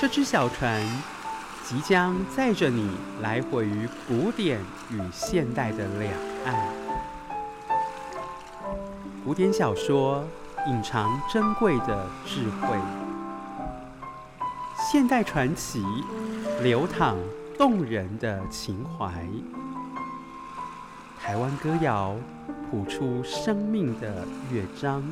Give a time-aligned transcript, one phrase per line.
[0.00, 0.80] 这只小船
[1.64, 4.60] 即将载着你来回于古典
[4.92, 6.12] 与现代的两
[6.44, 6.54] 岸。
[9.24, 10.24] 古典小说
[10.68, 12.78] 隐藏珍贵的智慧，
[14.76, 15.84] 现代传奇
[16.62, 17.16] 流淌
[17.58, 19.12] 动人的情怀，
[21.20, 22.14] 台湾歌谣
[22.70, 25.02] 谱出生命的乐章。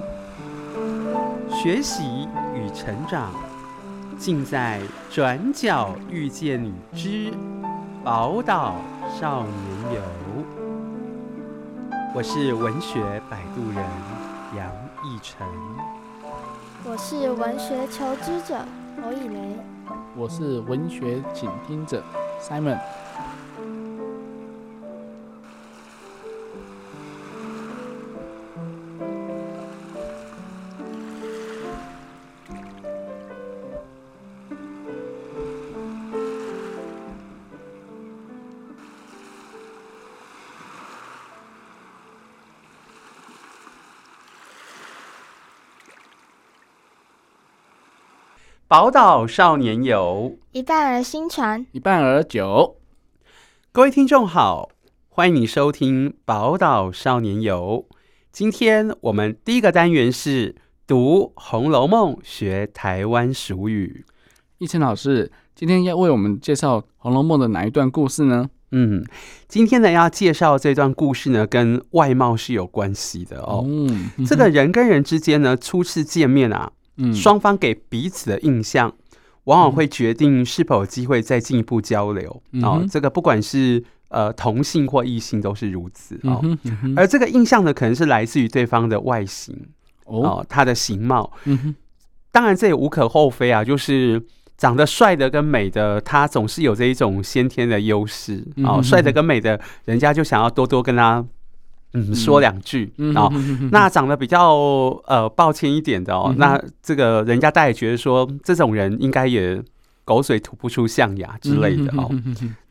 [1.51, 3.33] 学习与成长，
[4.17, 4.81] 尽在
[5.11, 7.31] 转角遇见你之
[8.03, 8.77] 宝岛
[9.21, 10.01] 少年游。
[12.15, 12.99] 我是文学
[13.29, 13.85] 摆渡人
[14.57, 14.67] 杨
[15.05, 15.47] 逸晨，
[16.85, 18.59] 我是文学求知者
[19.03, 19.59] 侯以雷，
[20.17, 22.03] 我是文学倾听者
[22.41, 22.79] Simon。
[48.69, 52.79] 宝岛少年游，一半儿新传，一半儿酒。
[53.71, 54.71] 各位听众好，
[55.09, 57.87] 欢迎你收听《宝岛少年游》。
[58.33, 64.05] 今天我们第一个单元是读《红楼梦》，学台湾俗语。
[64.59, 68.51] 一晨老师，今天要为我们介绍《红楼梦》的哪一段故事呢？
[68.73, 69.05] 嗯，
[69.47, 73.63] 今天呢要介绍这段故事呢，跟外貌是有关系的哦。
[73.65, 76.73] 嗯，这个人跟人之间呢，初次见面啊。
[76.99, 78.93] 嗯，双方给彼此的印象，
[79.45, 82.43] 往往会决定是否有机会再进一步交流。
[82.53, 86.95] 嗯、哦，这个不管是呃同性或异性都是如此哦、嗯嗯。
[86.97, 89.55] 而这个印象呢，可能是来自于对方的外形
[90.05, 91.31] 哦，哦，他的形貌。
[91.45, 91.75] 嗯，
[92.33, 94.23] 当然这也无可厚非啊，就是
[94.57, 98.43] 长得帅的跟美的，他总是有这一种先天的优势。
[98.65, 101.25] 哦，帅的跟美的，人家就想要多多跟他。
[101.97, 103.33] 嗯，说两句哦。
[103.73, 104.55] 那长得比较
[105.07, 109.63] 呃抱歉一点的哦，那这个人家大概觉得说，这种人应该也
[110.05, 112.11] 狗嘴吐不出象牙之类的哦。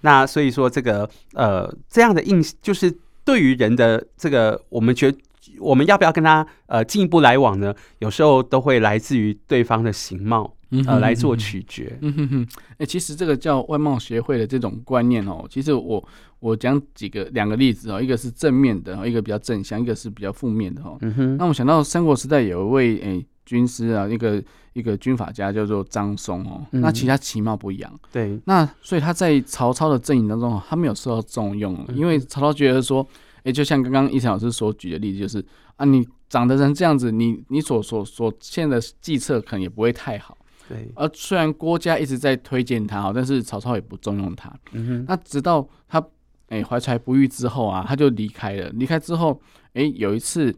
[0.02, 5.12] 那所以说这个呃这样的印，就是对于人的这个，我们觉
[5.60, 7.74] 我们要不要跟他呃进一步来往呢？
[8.00, 10.54] 有时候都会来自于对方的形貌。
[10.88, 11.98] 呃，来做取决。
[12.02, 12.48] 嗯哼哼，
[12.80, 16.04] 哎，其实这个叫外貌协会的这种观念哦，其实我
[16.46, 20.96] 我讲几个两个例子哦，一个是正面的，一个比较正向，一个是比较负面的哈。
[21.02, 27.92] 嗯哼，那我想到三国时代有一位诶军师啊，一个一个军法家叫做张松哦，那其他其貌不扬。
[28.12, 33.04] 对，那所以他在曹操的阵营当中，他没有受到重用，因为曹操觉得说，
[33.44, 35.44] 哎，就像刚刚一晨老师所举的例子，就是
[35.78, 40.38] 啊，你长得成这样子，你你所所所现的计策可能也不会太好。
[40.70, 44.52] 对，而虽然郭嘉一直在推荐他，但是曹操也不重用他。
[44.74, 46.04] 嗯哼，那直到他
[46.48, 48.70] 哎怀才不遇之后啊，他就离开了。
[48.72, 49.40] 离开之后，
[49.74, 50.56] 哎，有一次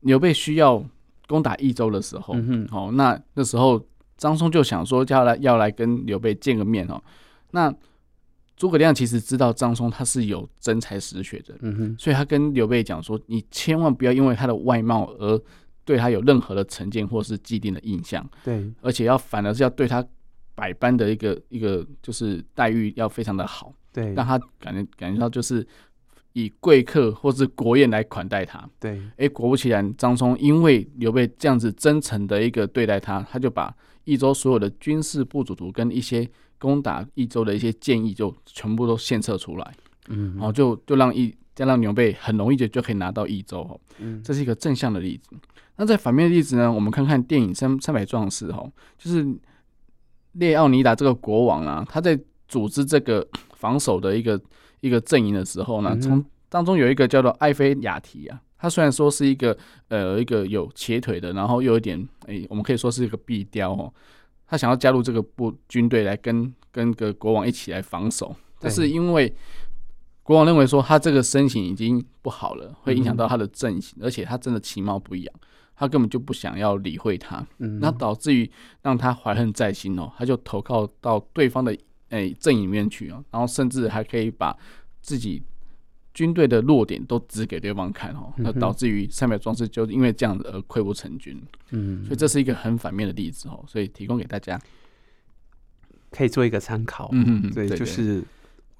[0.00, 0.84] 刘备需要
[1.26, 3.84] 攻打益州的时候，嗯哼，哦，那那时候
[4.16, 7.02] 张松就想说要来要来跟刘备见个面哦。
[7.50, 7.74] 那
[8.56, 15.40] 诸葛亮其实知道张松他是有真才实学的，嗯哼，所以他跟刘备讲说：“你千万不要因为他的外貌而。”
[15.86, 20.02] 对他有任何的成见或是既定的印象，对，而且要反而是要对他
[20.54, 25.66] 百般的一个一个就是待遇要非常的好，对，让他感觉感觉到就是
[26.32, 33.72] 以贵客或是国宴来款待他，对，哎，果不其然，张松因为刘备这样子真诚的一个对待他，他就把
[34.02, 36.28] 益州所有的军事部署图跟一些
[36.58, 39.74] 攻打益州的一些建议就全部都献策出来，
[40.08, 45.36] 嗯，然后就就让益再让刘备很容易就就可以拿到益州哦，嗯，这是一个正向的例子。
[45.76, 46.72] 那在反面的例子呢？
[46.72, 48.64] 我们看看电影《三三百壮士》哈，
[48.98, 49.26] 就是
[50.32, 53.26] 列奥尼达这个国王啊，他在组织这个
[53.64, 54.38] 防守的一个
[54.80, 59.56] 一个阵营的时候呢，从当中有一个叫做艾菲雅提啊，他虽然说是一个
[59.88, 63.90] 呃一个有瘸腿的，然后又有点哎、欸，我们可以说是一个壁雕哦，
[64.46, 69.34] 他想要加入这个部军队来跟跟个国王一起来防守，但是因为
[70.22, 75.34] 国王认为说他这个身形已经不好了，会影响到他的阵型，而且他真的其貌不扬。
[75.76, 78.48] 他根本就不想要理会他，嗯，那导致于
[78.82, 81.76] 让他怀恨在心哦，他就投靠到对方的
[82.10, 84.56] 诶阵营里面去哦，然后甚至还可以把
[85.02, 85.42] 自己
[86.12, 94.60] 军队的弱点都指给对方看哦，那导致于三秒壮士就因为这样子而溃不成军，嗯，所以这是一个很反面的例子哦，所以提供给大家。
[96.16, 98.22] 可以做一个参考，嗯嗯，对，就是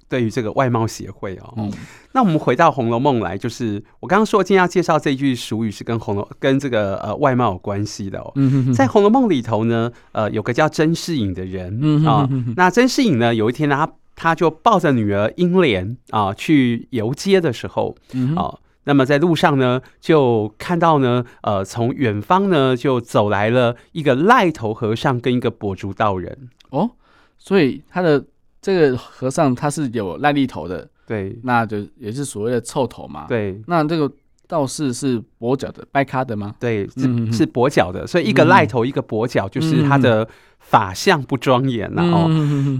[0.07, 1.53] 对于这个外貌协会哦。
[1.57, 1.71] 嗯，
[2.13, 8.31] 那我们回到《红楼梦》来，就是我刚刚说今天要介绍这句俗语是跟红楼跟这个呃外貌有关系的哦。
[8.35, 12.29] 嗯哼哼，在《红楼梦》里头呢，呃，有个叫甄士隐的人啊。
[12.55, 17.95] 那甄士隐呢，有一天呢，他他就抱着女儿英莲啊去游街的时候，
[18.35, 18.59] 啊。
[18.87, 26.91] 那么在路上呢，就看到呢，呃，从远方呢就走来了一个癞头和尚跟一个跛足道人哦，
[27.39, 28.23] 所以他的
[28.65, 33.61] 这个和尚他是有癞痢头的，对，那就也是所谓的臭头嘛，对。
[33.67, 34.11] 那这个
[34.47, 36.55] 道士是跛脚的，掰咖的吗？
[36.59, 40.27] 对，是是跛脚的，所以一个癞头，一个跛脚，就是他的
[40.57, 42.27] 法相不庄严了哦。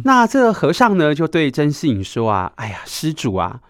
[0.03, 3.61] 那这个和尚呢，就对甄士隐说啊，哎呀，施主啊。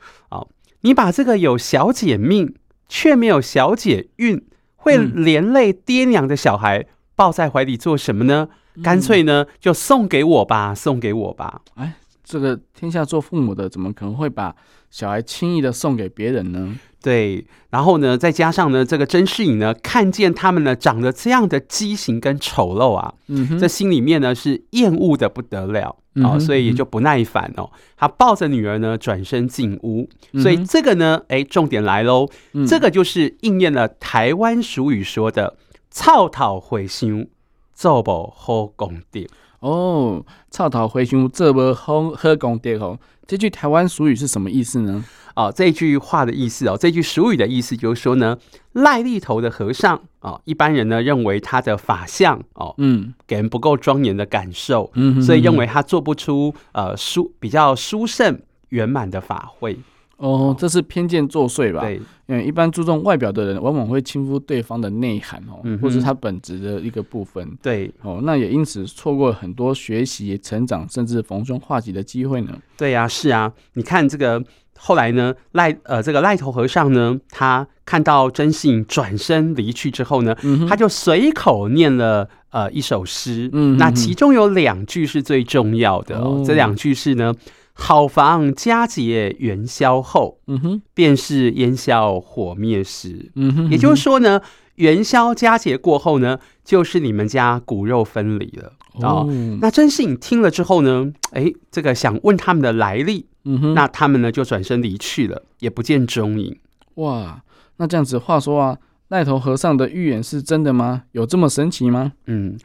[0.83, 2.55] 你把这个有小姐命
[2.87, 4.41] 却没有小姐运，
[4.77, 8.47] 会连累爹娘的小孩抱在怀里做什么呢？
[8.83, 11.61] 干脆呢就送给我吧，送给我吧。
[11.75, 14.53] 哎，这个天下做父母的怎么可能会把
[14.89, 16.75] 小孩轻易的送给别人呢？
[17.01, 30.09] 对，然后呢，再加上呢，这个甄士隐呢，看见他们呢长得这样的畸形跟丑陋啊，嗯哼，这心里面呢是厌恶的不得了啊，哦，所以也就不耐烦哦，他抱着女儿呢转身进屋，
[30.41, 32.27] 所以这个呢，哎，重点来喽，
[32.67, 35.55] 这个就是应验了台湾俗语说的
[35.91, 37.27] “草头和尚
[37.71, 39.21] 做不好功德”。
[39.65, 45.03] 哦，草头和尚做不好好功德哦，这句台湾俗语是什么意思呢？
[45.35, 48.37] 哦，这句话的意思哦，这句俗语的意思就是说呢，
[48.75, 58.39] 癞痢头的和尚哦，一般人呢认为他的法相哦，嗯，给人不够庄严的感受，嗯，所以认为他做不出呃殊比较殊胜
[58.69, 59.79] 圆满的法会。
[60.17, 61.81] 哦，这是偏见作祟吧？
[61.81, 67.45] 对，因为一般注重外表的人，往往会轻忽对方的内涵哦，嗯、或是他本质的一个部分。
[67.61, 72.57] 对，哦，那也因此错过很多学习、成长，甚至逢凶化吉的机会呢。
[72.77, 74.41] 对呀、啊，是啊，你看这个
[74.77, 86.43] 后来呢，赖呃这个赖头和尚呢，他看到甄士隐转身离去之后呢，嗯、他就随口念了呃一首诗，嗯，那其中有两句是最重要的哦，哦。
[86.47, 87.35] 这两句是呢。
[87.77, 94.41] 好房佳节元宵后，嗯哼，便是烟消火灭时，嗯哼，也就是说呢，
[94.75, 99.57] 元宵佳节过后呢，就是你们家骨肉分离了哦，哦。
[99.61, 106.57] 那甄士隐听了之后呢，哎，这个想问他们的来历，嗯哼，那他们呢就转身离去了，也不见踪影。
[106.95, 107.43] 哇，
[107.75, 108.77] 那这样子，话说啊，
[109.09, 111.03] 赖头和尚的预言是真的吗？
[111.11, 112.13] 有这么神奇吗？
[112.27, 112.57] 嗯，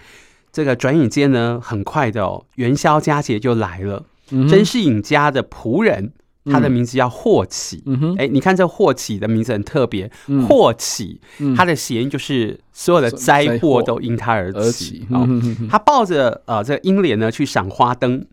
[0.53, 4.05] 这个转眼间呢，很快的哦，元宵佳节就来了。
[4.49, 6.13] 甄士隐家的仆人，
[6.45, 7.85] 他的名字叫霍启。
[8.17, 10.11] 哎，你看这霍启的名字很特别。
[10.49, 11.21] 霍启，
[11.57, 15.07] 他的谐音就是所有的灾祸都因他而起。
[15.69, 18.27] 他抱着呃这个英莲呢去赏花灯，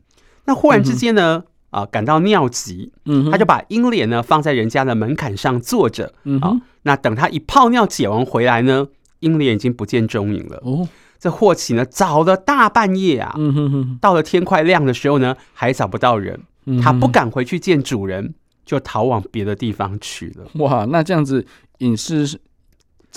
[0.45, 2.91] 那忽然之间呢啊感到尿急，
[3.31, 6.13] 他就把英莲呢放在人家的门槛上坐着。
[6.41, 8.87] 啊，那等他一泡尿解完回来呢，
[9.19, 10.61] 英莲已经不见踪影了。
[10.63, 10.87] 哦。
[11.19, 18.33] 这霍启呢，找了大半夜啊，嗯、哼哼到了天快亮的时候呢，还找不到人，嗯、他不敢回去见主人，
[18.65, 20.45] 就逃往别的地方去了。
[20.63, 21.45] 哇，那这样子
[21.79, 22.39] 隐士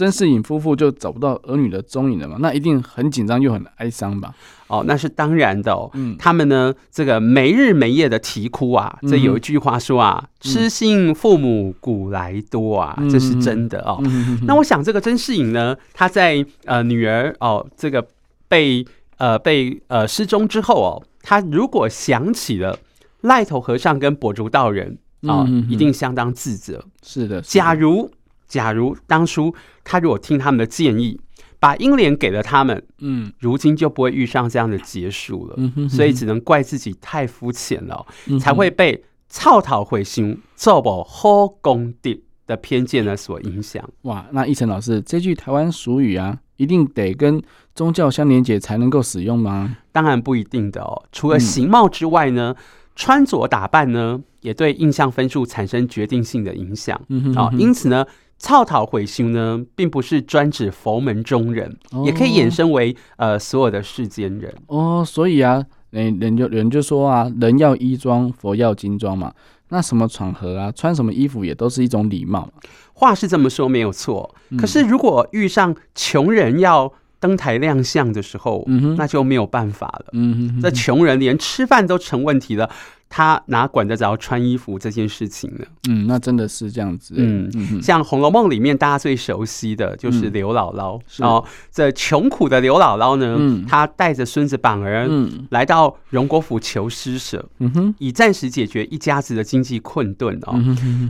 [0.01, 2.39] 甄世隐夫妇就找不到儿女的踪影了嘛？
[2.41, 4.35] 那一定很紧张又很哀伤吧？
[4.67, 5.91] 哦，那是当然的哦。
[5.93, 8.99] 嗯，他们呢，这个没日没夜的啼哭啊。
[9.03, 14.03] 这有一句话说啊，“嗯、痴心父母古来多啊”，嗯、这是真的哦。
[14.47, 18.07] 那我想，这个甄世隐呢，他在呃女儿哦这个
[18.49, 18.83] 被
[19.19, 22.79] 呃被呃失踪之后哦，他如果想起了
[23.21, 24.97] 赖头和尚跟跛足道人
[25.27, 26.83] 啊，一定相当自责。
[27.03, 28.11] 是的，假如
[28.51, 31.19] 假如当初他如果听他们的建议。
[31.63, 42.17] 把英莲给了他们，嗯，如今就不会遇上这样的结束了，嗯哼哼，所以只能怪自己太肤浅了，嗯、才会被操讨回心做不好功德
[42.47, 43.87] 的偏见呢所影响。
[44.05, 47.43] 哇，那奕成老师，这句台湾俗语啊，一定得跟
[47.75, 49.77] 宗教相连结才能够使用吗？
[49.93, 51.03] 当然不一定的哦。
[51.13, 52.63] 除了形貌之外呢，嗯、
[52.97, 56.99] 穿着打扮呢，也对印象分数产生决定性的影响。
[57.11, 58.07] 嗯哼，哼，啊，因此呢。
[58.41, 65.05] 草头和尚呢，并不是专指佛门中人，哦、也可以衍生为呃所有的世间人哦。
[65.07, 69.33] 所以啊，人人就人就说啊，人要衣装，佛要金装嘛。
[69.69, 72.51] 那什么场合啊，穿什么衣服也都是一种礼貌。
[72.95, 74.35] 话是这么说，没有错。
[74.59, 80.07] 可是如果遇上穷人要登台亮相的时候，嗯、那就没有办法了。
[80.15, 82.69] 嗯哼，哼，这穷人连吃饭都成问题了。
[83.13, 85.65] 他哪管得着穿衣服这件事情呢？
[85.89, 87.15] 嗯，那真的是这样子。
[87.17, 90.99] 嗯，嗯像《红楼梦》里面大家最熟悉的就是刘姥姥。
[91.19, 100.55] 嗯、哦，这穷苦的刘姥姥呢，嗯、她带着孙子绑儿，嗯，来到荣国府求施舍，嗯哼，以暂时解决一家子的经济困顿哦。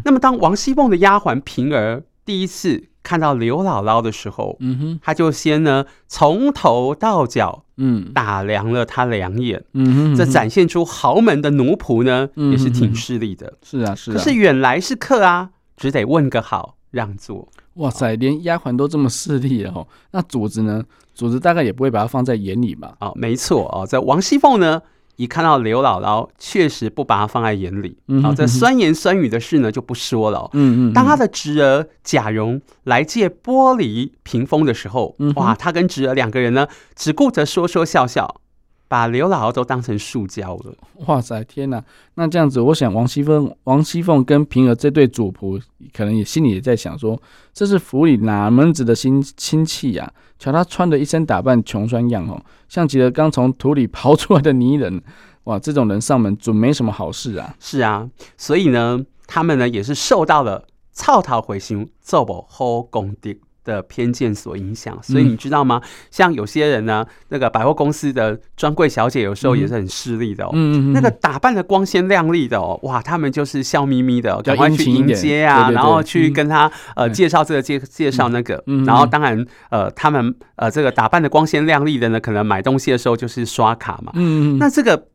[0.02, 14.15] 那么，当王熙凤的丫鬟平儿第一次看到刘姥姥的时候，嗯哼，他就先呢从头到脚，嗯，打量了她两眼，嗯哼，这展现出豪门的奴仆呢，也是挺势利的，是啊是啊。
[14.15, 17.49] 可是远来是客啊，只得问个好，让座。
[17.75, 20.85] 哇塞，连丫鬟都这么势利了哦，那主子呢？
[21.13, 22.95] 主子大概也不会把她放在眼里吧？
[23.01, 24.81] 哦，没错哦，在王熙凤呢。
[25.21, 27.99] 一看到刘姥姥，确实不把她放在眼里。
[28.09, 30.49] 嗯，好，这酸言酸语的事呢，就不说了。
[30.55, 30.93] 嗯嗯。
[30.95, 38.41] 当他的侄儿贾蓉来借玻璃屏风的时候，哇，他跟侄儿两个人呢，只顾着说说笑笑。
[38.89, 40.75] 把刘姥姥都当成塑胶了，
[41.07, 41.81] 哇塞，天哪！
[42.15, 45.62] 那这样子，我想王熙凤、王熙凤跟平儿这对主仆，
[45.93, 47.17] 可能也心里也在想说，
[47.55, 50.12] 这是府里哪门子的亲亲戚呀？
[50.40, 55.00] 瞧他穿的一身打扮穷酸样哦，像极了刚从土里刨出来的泥人。
[55.44, 57.54] 哇，这种人上门准没什么好事啊！
[57.59, 63.30] 是啊，所以呢，他们呢也是受到了草桃回心做不好功德
[63.64, 65.81] 的偏见所影响，所以你知道吗？
[66.11, 70.50] 像有些人呢，那个百货公司的专柜小姐，有时候也是很势利的哦。
[70.52, 84.12] 嗯嗯，那个打扮的光鲜亮丽的哦，哇，他们就是笑眯眯的，赶快去迎接啊，然后去跟他呃介绍这个介介绍那个，然后当然呃他们呃这个打扮的光鲜亮丽的呢，可能买东西的时候就是刷卡嘛。
[84.14, 85.07] 嗯嗯，那这个。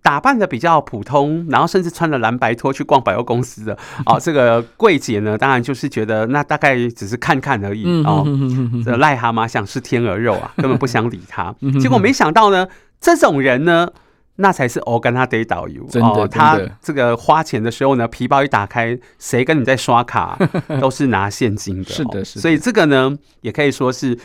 [0.00, 8.22] 打扮的比较普通，然后甚至穿着蓝白拖去逛百货公司的 哦，这个柜姐呢，当然就是觉得那大概只是看看而已哦。
[8.84, 11.54] 这癞蛤蟆想吃天鹅肉啊， 根本不想理他。
[11.80, 12.68] 结果没想到呢，
[13.00, 13.88] 这种人呢，
[14.36, 16.28] 那才是欧跟他得导游哦。
[16.28, 20.38] 他这个花钱的时候呢，皮包一打开，谁跟你在刷卡，
[20.80, 21.90] 都是拿现金的。
[21.90, 22.40] 是的，是的。
[22.40, 24.16] 所以这个呢，也可以说是。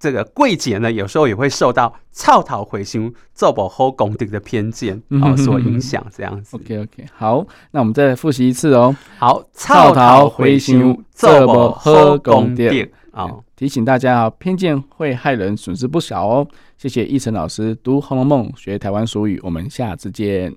[0.00, 6.56] 这个柜姐呢，有时候也会受到草头回心做不好功德的偏见哦所影响，这样子。
[6.56, 8.96] OK OK，好，那我们再来复习一次哦。
[9.18, 12.64] 好，草头回心做不好功德
[13.12, 13.28] 啊！
[13.54, 16.48] 提醒大家啊，偏见会害人，损失不少哦。
[16.78, 20.56] 谢谢奕成老师读《红楼梦》学台湾俗语，我们下次见。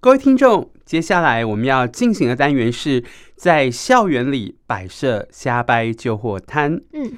[0.00, 3.04] 各位听众，接下来我们要进行的单元是
[3.34, 6.80] 在校园里摆设瞎掰旧货摊。
[6.94, 7.12] 嗯。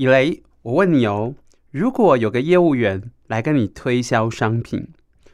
[0.00, 1.34] 以雷，我问你哦，
[1.70, 4.88] 如果有个业务员来跟你推销商品，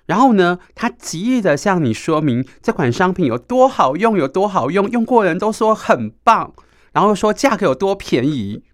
[0.06, 6.52] 然后呢，他极力的向你说明这款商品有多好用，有多好用，用过的人都说很棒，
[6.90, 8.64] 然后说价格有多便宜，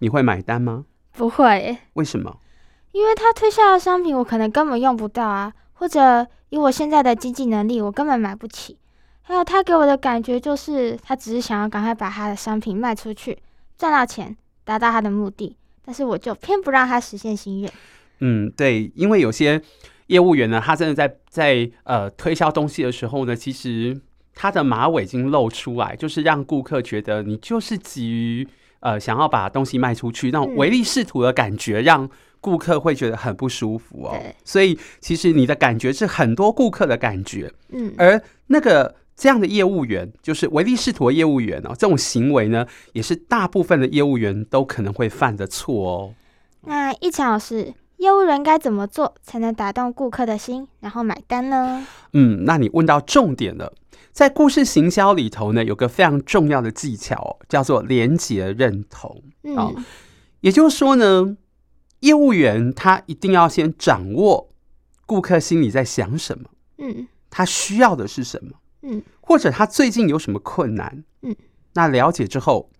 [0.00, 0.86] 你会买单吗？
[1.12, 1.78] 不会。
[1.92, 2.38] 为什么？
[2.90, 8.76] 因为他推销的商品我可能根本用不到啊，或者以我现在的经济能力，我根本买不起。
[9.22, 13.38] 还有他给我的感觉就是，他只是想要赶快把他的商品卖出去，
[13.78, 14.36] 赚到钱。
[14.68, 17.72] 达到他的目的，但是我就偏不让他实现心愿。
[18.20, 19.58] 嗯，对，因为有些
[20.08, 23.98] 业务员呢，他真的在在呃推销东西的时候呢，其实
[24.34, 28.46] 他的马尾已经露出来，就是让顾客觉得你就是急于
[28.80, 32.06] 呃想要把东西卖出去，那种唯利是图的感觉，让
[32.42, 34.14] 顾客会觉得很不舒服哦。
[34.44, 38.94] 所以其实你的感觉是很多顾客的感觉，嗯，而那个。
[39.18, 46.14] 这样的业务员就是唯利是图的业务员哦，这种行为呢，也是大部分的业务员都可能会犯的错哦。
[46.62, 51.84] 那一强老师，业务员该怎么做才能打动顾客的心，然后买单呢？
[52.12, 53.72] 嗯，那你问到重点了。
[54.12, 59.20] 在故事行销里头呢，有个非常重要的技巧，叫做连结认同。
[59.42, 59.84] 嗯，
[60.42, 61.36] 也就是说呢，
[62.00, 64.48] 业务员他一定要先掌握
[65.06, 66.44] 顾客心里在想什么，
[66.78, 68.52] 嗯，他需要的是什么。
[68.82, 71.04] 嗯，或者他最近有什么困难？
[71.22, 71.34] 嗯，
[71.74, 72.70] 那了解之后，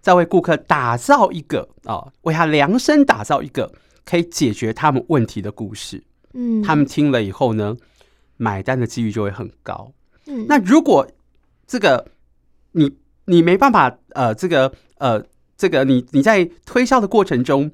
[0.00, 3.72] 再为顾客打造一个啊、哦，为他量身打造一个
[4.04, 6.02] 可以解决他们问题的故事。
[6.34, 7.76] 嗯，他们听了以后呢，
[8.36, 9.92] 买单的几率就会很高。
[10.26, 11.08] 嗯，那如果
[11.66, 12.06] 这个
[12.72, 15.24] 你你没办法呃，这个呃，
[15.56, 17.70] 这个你你在推销的过程中，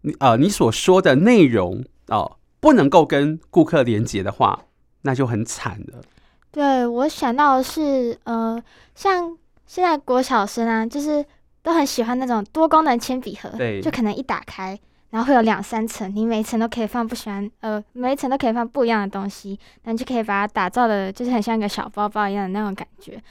[0.00, 4.64] 你呃你所说的内容哦、呃，不能够跟顾客连接的话，
[5.02, 6.02] 那就很惨了。
[6.50, 8.60] 对，我想到的是，呃，
[8.94, 9.36] 像
[9.66, 11.24] 现在国小生啊，就是
[11.62, 14.78] 都很喜欢那种多功能铅笔盒，对，就可能一打开，
[15.10, 23.22] 然后会有两三层，你每一层都可以放不喜欢，呃，每一层都可以放不一样的东西，那你就可以把它打造的，就是很像一个小包包一样的那种感觉。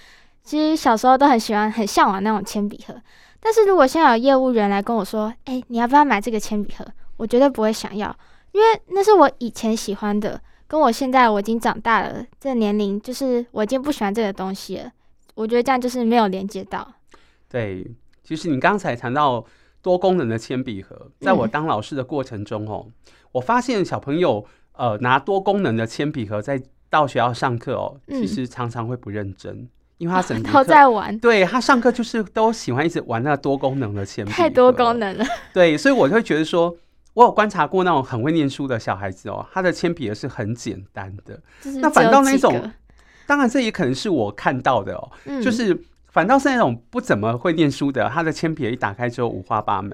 [0.44, 2.96] 其实小时候都很喜欢，很向往那种铅笔盒。
[3.40, 6.86] 但是如果现在有业务员来跟我说，哎，你要不要买这个铅笔盒？
[7.18, 8.16] 我绝对不会想要，
[8.52, 10.40] 因为那是我以前喜欢的。
[10.68, 14.92] 跟我现在我已经长大了这个年龄，就是我已经不喜欢这个东西了。
[15.36, 16.96] 我觉得这样就是没有连接到。
[17.50, 17.90] 对，
[18.24, 19.46] 其实你刚才谈到
[19.82, 22.94] 多功能的铅笔盒，在我当老师的过程中哦，嗯、
[23.34, 29.70] 我发现小朋友呃拿多功能的铅笔盒在到学校上课哦，其实常常会不认真，嗯、
[30.00, 31.18] 因为他整 天都在玩。
[31.20, 35.26] 对，他上课就是都喜欢一直玩那个多功能的铅笔，太多功能了。
[35.54, 36.76] 对，所以我就会觉得说，
[37.18, 41.42] 我有观察过那种很会念书的小孩子哦，他的铅笔盒是很简单的。
[41.82, 42.72] 那反倒那种，
[43.26, 45.84] 当然这也可能是我看到的哦，嗯、就是。
[46.10, 49.92] 反倒是那种不怎么会念书的，他的铅笔一打开之后五花八门，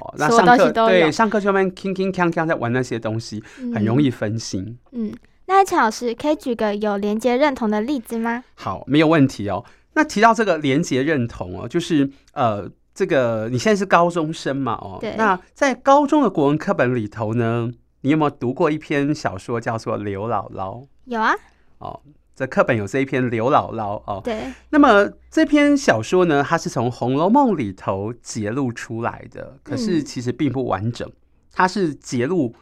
[0.00, 4.78] 哦，那上课对上课就慢慢铿铿锵锵在玩那些东西，嗯、很容易分心。
[4.92, 5.12] 嗯，
[5.44, 8.44] 那陈老师可以举个有连接认同的例子吗？
[8.54, 9.62] 好，没有问题哦。
[9.92, 12.66] 那提到这个连结认同哦，就是呃，
[12.98, 14.72] 这个你现在是高中生嘛？
[14.72, 15.14] 哦，对。
[15.14, 20.82] 那在高中的国文课本里头呢，你有没有读过一篇小说叫做《刘姥姥》？
[21.04, 21.32] 有啊。
[21.78, 22.00] 哦。
[22.34, 24.52] 这课本有这一篇《刘姥姥》哦，对。
[24.70, 31.08] 那么这篇小说呢，它是从《红楼梦》里头节录出来的，可是其实并不完整。
[31.52, 32.56] 它是节录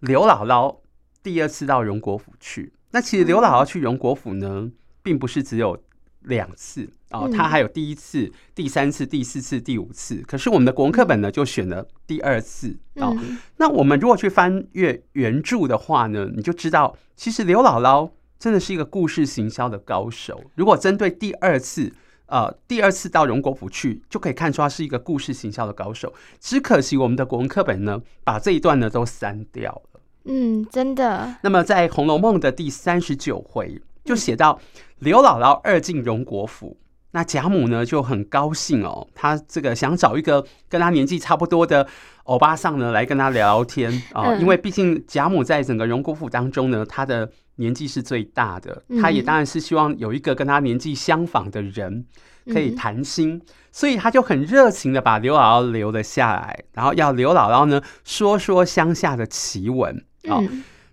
[0.00, 0.78] 刘姥姥
[1.22, 2.72] 第二次到荣国府去。
[2.92, 4.70] 那其实刘姥姥去荣国府呢，
[5.02, 5.78] 并不是只有
[6.22, 10.22] 两次哦，它还有第一次、第三次、第四次、第五次。
[10.26, 13.16] 可是我们的国文课本呢，就选了第二次哦。
[13.56, 18.10] 那我们如果去翻阅原著的话呢，你就知道，其实刘姥姥。
[18.38, 20.38] 真的是一个故事行销的高手。
[20.56, 21.90] 如果针对第二次，
[22.26, 26.12] 呃，第二次到荣国府去，就可以看出他是一个故事行销的高手。
[26.38, 30.00] 只可惜我们的国文课本呢，把这一段呢都删掉了。
[30.26, 31.36] 嗯，真的。
[31.42, 34.60] 那么在《红楼梦》的第三十九回，就写到
[34.98, 36.76] 刘姥姥二进荣国府，
[37.16, 41.88] 那贾母呢就很高兴哦，她这个想找一个跟她年纪差不多的
[42.24, 52.04] 欧巴桑呢来跟她聊聊天啊，因为毕竟贾母在整个荣国府当中呢，她的年纪是最大的，她也当然是希望有一个跟她年纪相仿的人
[52.52, 53.42] 可以谈心，嗯、
[53.72, 60.04] 所以她就很热情的把刘姥姥留了下来，然后要刘姥姥呢说说乡下的奇闻。
[60.28, 60.44] 哦，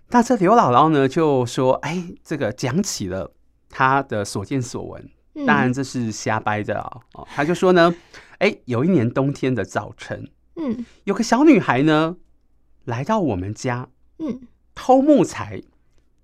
[0.08, 3.30] 那这刘姥姥呢就说：“哎，这个讲起了
[3.68, 5.06] 她的所见所闻，
[5.46, 7.00] 当然这是瞎掰的啊。
[7.14, 7.94] 哦”他就说呢
[8.38, 12.16] ：“哎，有一年冬天的早晨，嗯，有个小女孩呢
[12.84, 13.88] 来到我们家，
[14.18, 14.40] 嗯，
[14.74, 15.62] 偷木材。”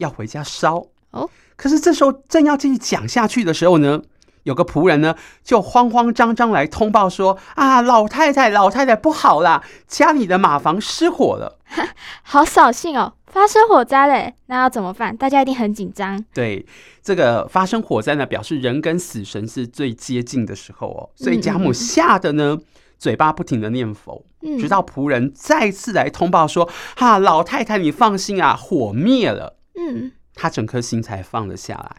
[0.01, 4.01] 要回家烧哦，可是这时候正要继续讲下去的时候呢，
[4.45, 11.59] 有个仆人呢就慌慌张张来通报说：“啊，老太太，老太太不好啦，家里的马房失火了。
[12.25, 15.17] ”好扫兴哦，发生火灾嘞，那要怎么办？
[15.17, 16.23] 大家一定很紧张。
[16.35, 16.67] 对，
[17.03, 22.59] 这个发生火灾呢，表示人跟死神是最接近的时候哦，所以贾母吓得呢，
[22.99, 24.25] 嘴巴不停的念佛，
[24.59, 31.97] 直到仆人再次来通报说：“哈，老太太，你放心啊，火灭了。”嗯，他整颗心才放了下来。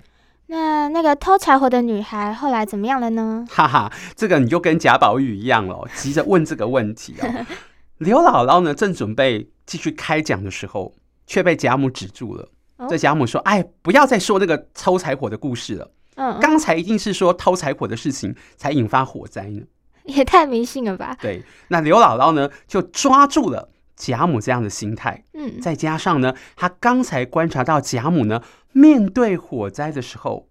[0.48, 3.46] 那那个偷柴火的女孩后来怎么样了呢？
[3.50, 7.46] 哈哈，这个你就跟贾宝玉一样了，急着问这个问题哦。
[8.00, 10.94] 刘姥姥呢，正准备继续开讲的时候，
[11.32, 12.46] 却被贾母止住了。
[12.76, 15.90] 哦、这贾母说：“哎，不要再说那个偷柴火的故事了。
[16.16, 19.62] 嗯，刚才一定是说偷柴火的事情才引发火灾呢。
[20.04, 23.70] 也太迷信了吧？”对，那刘姥姥呢，就抓住了。
[23.96, 28.42] 贾母这样的心态，嗯，再加上呢，她刚才观察到贾母呢，
[28.74, 30.50] 面对火灾的时候，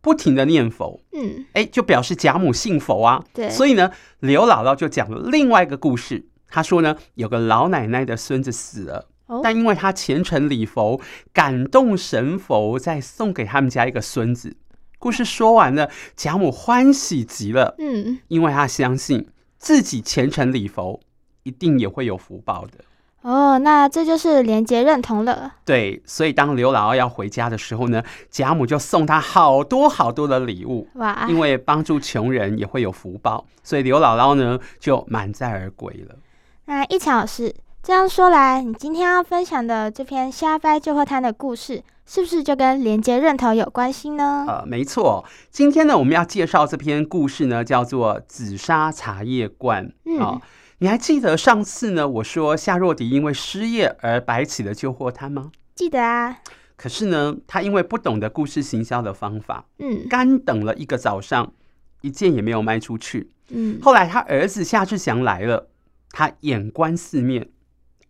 [0.00, 3.90] 不停的念佛，嗯，哎，就表示贾母信佛啊，对，所以呢，
[4.20, 9.04] 刘姥姥就讲了另外一个故事，她说呢，有个老奶奶的孙子死了，哦，
[9.42, 11.00] 但因为他虔诚礼佛，
[11.32, 14.56] 感动神佛，再送给他们家一个孙子。
[14.98, 21.00] 故事说完了，贾母欢喜极了，嗯，因为他相信自己虔诚礼佛，
[21.42, 22.84] 一定也会有福报的。
[23.22, 25.54] 哦，那这就是连结认同了。
[25.64, 30.88] 对，所以当刘姥姥要回家的时候呢，贾母就送她好多好多的礼物。
[30.94, 31.26] 哇！
[31.28, 36.16] 因为帮助穷人也会有福报，所以刘姥姥呢就满载而归了。
[36.64, 44.44] 那一强老师，这样说来，你今天要分享的这篇瞎掰旧货摊的故事，是不是就跟连接认同有关系呢？
[44.46, 45.24] 呃，没错。
[45.50, 49.88] 今天呢，我们要介绍这篇故事呢，叫做《紫砂茶叶罐》。
[50.04, 50.20] 嗯。
[50.20, 50.40] 哦
[50.78, 52.08] 你还记得上次呢？
[52.08, 55.52] 我说夏若迪因为失业而摆起了旧货摊吗？
[55.76, 56.38] 记得啊。
[56.76, 61.52] 可是呢，他因为不懂得故事行销的方法，嗯，干等了一个早上，
[62.00, 63.30] 一件也没有卖出去。
[63.50, 65.68] 嗯，后来他儿子夏志祥来了，
[66.10, 67.48] 他眼观四面，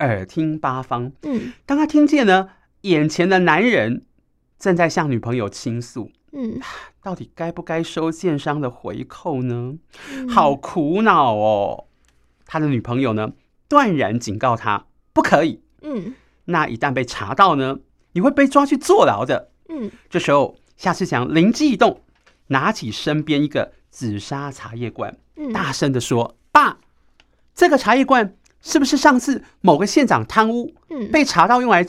[0.07, 1.13] 耳听八方。
[1.23, 2.51] 嗯，当他听见呢，
[2.83, 4.05] 眼前的男人
[4.59, 6.61] 正在向女朋友倾诉，嗯，
[7.03, 9.75] 到底该不该收建商的回扣呢？
[10.13, 11.87] 嗯，好苦恼哦。
[12.47, 13.33] 他的女朋友呢，
[13.69, 15.63] 断然警告他不可以。
[15.83, 17.79] 嗯，那一旦被查到呢，
[18.13, 19.51] 你会被抓去坐牢的。
[19.69, 22.03] 嗯，这时候夏志强灵机一动，
[22.49, 25.17] 拿起身边一个紫砂茶叶罐，
[25.53, 26.79] 大声的说：“爸，
[27.55, 30.73] 这个茶叶罐是不是上次某个县长贪污，
[31.13, 31.85] 被查到用来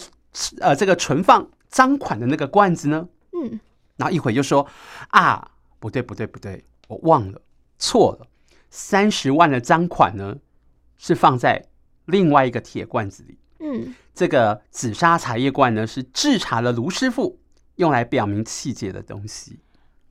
[0.59, 3.59] 呃这个存放赃款的那个罐子呢？”嗯，
[3.95, 4.67] 然后一会就说
[5.09, 7.41] ：“啊，不对不对不对，我忘了，
[7.79, 8.27] 错了，
[8.69, 10.35] 三十万的赃款呢
[10.97, 11.65] 是放在
[12.05, 17.39] 另外一个铁罐子里。”嗯，这个紫砂茶叶罐呢是制茶的卢师傅
[17.75, 19.59] 用来表明气节的东西。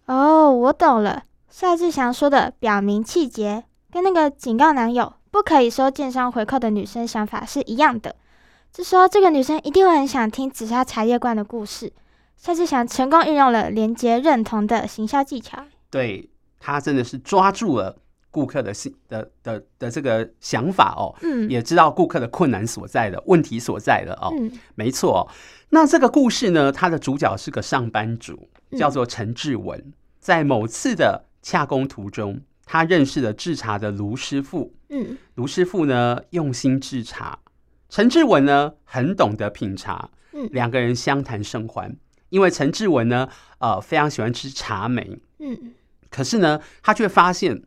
[0.07, 1.25] 哦，我懂了。
[1.51, 8.14] 夏志祥说的“表明气节”跟那个警告男友不可以收建商回扣的女生想法是一样的。
[8.71, 11.90] 这时候，这个女生一定会很想听紫砂茶叶罐的故事。
[12.37, 15.64] 夏志祥成功运用了连接认同的行销技巧。
[15.90, 16.29] 对，
[16.61, 17.97] 他真的是抓住了
[18.31, 25.27] 顾客的心的的的，这个想法哦，嗯，也知道顾客的困难所在的问题所在的哦，嗯，没错。
[25.71, 31.25] 那这个故事呢，它的主角是个上班族，叫做陈志文，嗯、在某次的。
[31.45, 34.73] 洽工途中，他认识了制茶的卢师傅。
[34.95, 37.39] 嗯，卢师傅呢用心制茶，
[37.89, 40.11] 陈志文呢很懂得品茶。
[40.35, 41.97] 嗯，两个人相谈甚欢。
[42.29, 43.29] 因为陈志文呢，
[43.59, 45.19] 呃，非常喜欢吃茶梅。
[45.39, 45.73] 嗯，
[46.11, 47.63] 可是呢，他却发现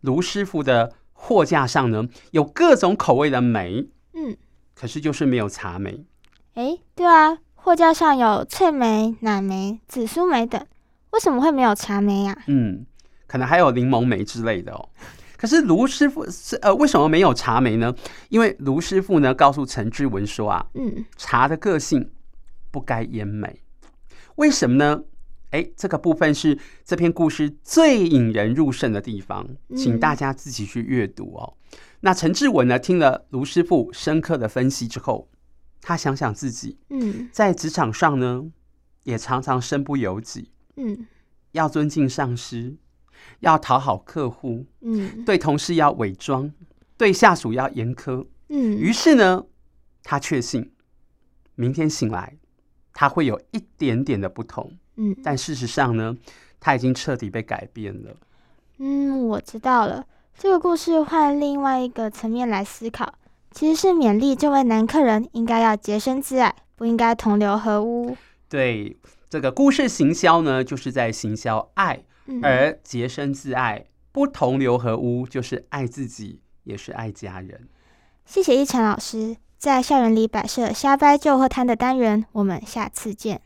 [0.00, 3.86] 卢师傅的货架上呢有各种口味的梅。
[4.14, 4.36] 嗯，
[4.74, 6.04] 可是就是没有茶梅。
[6.54, 10.66] 哎，对啊，货架上有脆梅、奶梅、紫苏梅等，
[11.10, 12.36] 为什么会没有茶梅呀？
[12.46, 12.86] 嗯。
[13.26, 14.88] 可能还有柠檬梅之类的哦，
[15.40, 17.94] 可是卢师傅是呃，为什么没有茶梅呢？
[18.28, 22.10] 因为卢师傅呢告诉陈志文说啊，嗯，茶的个性
[22.70, 23.62] 不该腌梅，
[24.34, 25.02] 为什么呢？
[25.52, 31.56] 哎，这个部分是这篇故事最引人入胜的地方，请大家自己去阅读哦。
[31.72, 35.26] 嗯、那陈志文呢，听了卢师傅深刻的分析之后，
[35.80, 38.44] 他想想自己，嗯，在职场上呢，
[39.04, 41.06] 也常常身不由己，嗯，
[41.52, 42.76] 要尊敬上司。
[43.40, 46.52] 要讨好客户，嗯，对同事要伪装，
[46.96, 48.76] 对下属要严苛，嗯。
[48.76, 49.44] 于是呢，
[50.02, 50.72] 他确信
[51.54, 52.36] 明天醒来
[52.92, 55.16] 他会有一点点的不同，嗯。
[55.22, 56.16] 但事实上呢，
[56.58, 58.16] 他已经彻底被改变了。
[58.78, 60.06] 嗯，我知道了。
[60.38, 63.14] 这个故事换另外一个层面来思考，
[63.50, 68.16] 其实是勉励这位男客人应该要洁身自爱，不应该同流合污。
[68.48, 68.96] 对，
[69.28, 72.02] 这个故事行销呢，就是在行销爱。
[72.42, 77.68] 而洁身自爱，不同流合污，就是爱自己，也是爱家人。
[78.24, 83.40] 谢谢一晨老师，在校园里摆设瞎掰旧货摊的单元，我们下次见。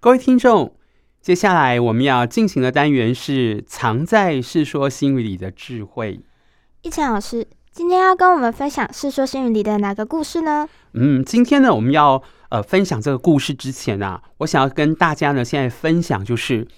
[0.00, 0.76] 各位听众，
[1.22, 6.20] 接下来我们要进行的单元是藏在《世说新语》里的智慧。
[6.82, 10.68] 一晨老师，今天要跟我们分享《世说新语》里的哪个故事呢？
[10.92, 16.68] 嗯，今天呢，我们要呃分享这个故事之前啊，我想要跟大家呢，现在分享就是。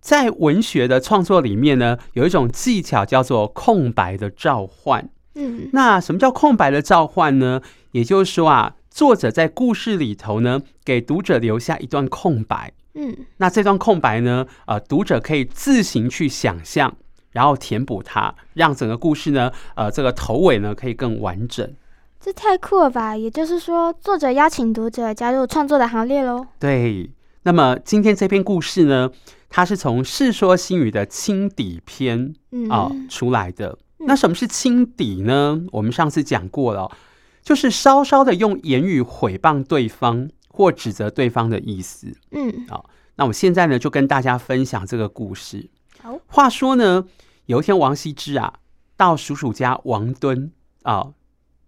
[0.00, 5.08] 在文学的创作里面呢，有一种技巧叫做空白的召唤。
[5.34, 7.60] 嗯，那什么叫空白的召唤呢？
[7.92, 12.72] 也就是说啊，作者在故事里头呢，给读者留下一段空白。
[12.94, 16.96] 嗯，那这段空白呢，呃，读者可以自行去想象，
[17.30, 21.72] 然后填补它，让整个故事呢，呃，这个头尾呢，可以更完整。
[22.20, 23.16] 这太酷了吧！
[23.16, 26.44] 也就是说，作者邀请读者加入创作的行列喽。
[26.58, 27.08] 对。
[27.48, 29.10] 那么今天这篇故事呢，
[29.48, 32.34] 它是从《世说新语》的清底篇
[32.68, 33.78] 啊、呃、出来的。
[34.00, 35.62] 那什么是清底呢？
[35.72, 36.94] 我们上次讲过了，
[37.42, 42.12] 就是稍稍的用言语毁谤对方或指责对方的意思。
[42.32, 45.70] 嗯，好，那我现在呢就跟大家分享这个故事。
[46.02, 47.06] 好，话说呢，
[47.46, 48.52] 有一天王羲之啊
[48.94, 51.14] 到叔叔家王敦啊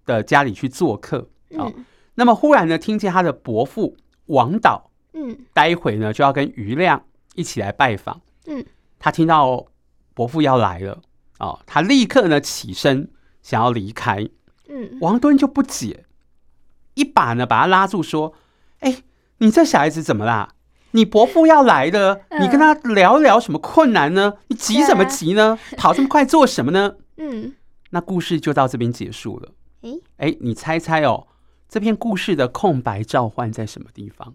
[0.05, 1.73] 的家里去做客啊，
[2.17, 4.90] 那么忽然呢听见他的伯父王导。
[5.21, 7.05] 嗯，待会呢就要跟余亮
[7.35, 8.21] 一起来拜访。
[8.47, 8.65] 嗯，
[8.99, 9.67] 他听到
[10.15, 11.03] 伯父要来了，
[11.39, 13.11] 哦，他立刻呢起身
[13.43, 14.27] 想要离开。
[14.69, 16.05] 嗯，王敦就不解，
[16.95, 18.33] 一把呢把他拉住，说
[18.81, 19.03] ：“哎，
[19.39, 20.55] 你这小孩子怎么啦？
[20.93, 24.35] 你伯父要来的，你跟他聊聊什么困难呢？
[24.49, 25.59] 你急什么急呢？
[25.77, 27.55] 跑这么快做什么呢？” 嗯，
[27.91, 29.53] 那故事就到这边结束了。
[29.83, 31.27] 哎哎，你猜猜哦，
[31.69, 34.35] 这篇故事的空白召唤在什么地方？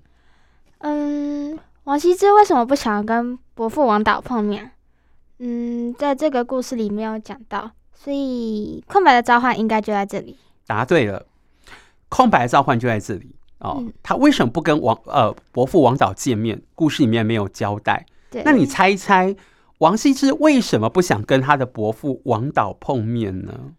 [0.79, 4.71] 嗯，王羲之为什么不想跟伯父王导碰面？
[5.39, 10.37] 嗯，在这个故事里没有讲到，所以空白的召唤应该就在这里。
[10.67, 11.25] 答对了，
[12.09, 13.77] 空白的召唤就在这里哦。
[13.79, 16.61] 嗯、他为什么不跟王呃伯父王导见面？
[16.73, 18.05] 故事里面没有交代。
[18.29, 19.35] 对，那你猜一猜，
[19.79, 23.73] 王羲之为什么不想跟他的伯父王导碰面呢？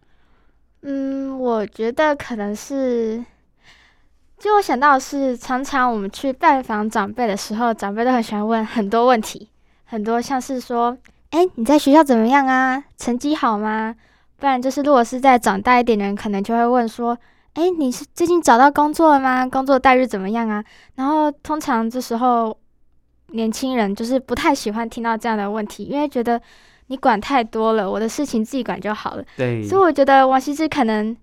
[0.81, 3.23] 嗯，我觉得可能是。
[4.39, 9.49] 就我想到的是，常常我们去拜访长辈的时候，长辈都很喜欢问很多问题，
[9.85, 10.95] 很多像是说，
[11.31, 12.83] 哎、欸，你在学校怎么样啊？
[12.97, 13.95] 成绩好吗？
[14.37, 17.17] 不然就是，如果是在长大一点的人，可能就会问说，
[17.53, 19.47] 哎、欸，你是最近找到工作了吗？
[19.47, 20.63] 工作待遇怎么样啊？
[20.93, 22.55] 然后通常这时候，
[23.29, 26.39] 年轻人就是不太喜欢听到这样的问题，因为觉得
[26.87, 29.23] 你管太多了，我的事情自己管就好了。
[29.35, 31.17] 对，所以我觉得王羲之可能。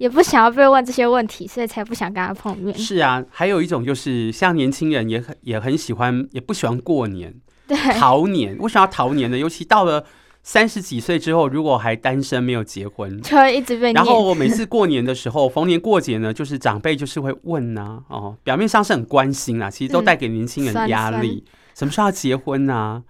[0.00, 2.74] 也不想要被问这些问题，所以才不想跟他碰面。
[2.74, 7.34] 是啊，还有一种就是像年轻人也很也很喜欢，也不喜欢过年，
[7.68, 8.56] 对，逃年。
[8.58, 9.36] 为什么要逃年呢？
[9.36, 10.02] 尤其到了
[10.42, 13.92] 三十几岁之后，如果还单身没有结婚，就会一直被。
[13.92, 21.44] 然后我每次过年的时候，逢年过节呢，就是长辈就是会问呐、啊，哦，表面上是很关心啊，其实都带给年轻人压力。
[21.46, 23.02] 嗯、什么时候要结婚呐、啊？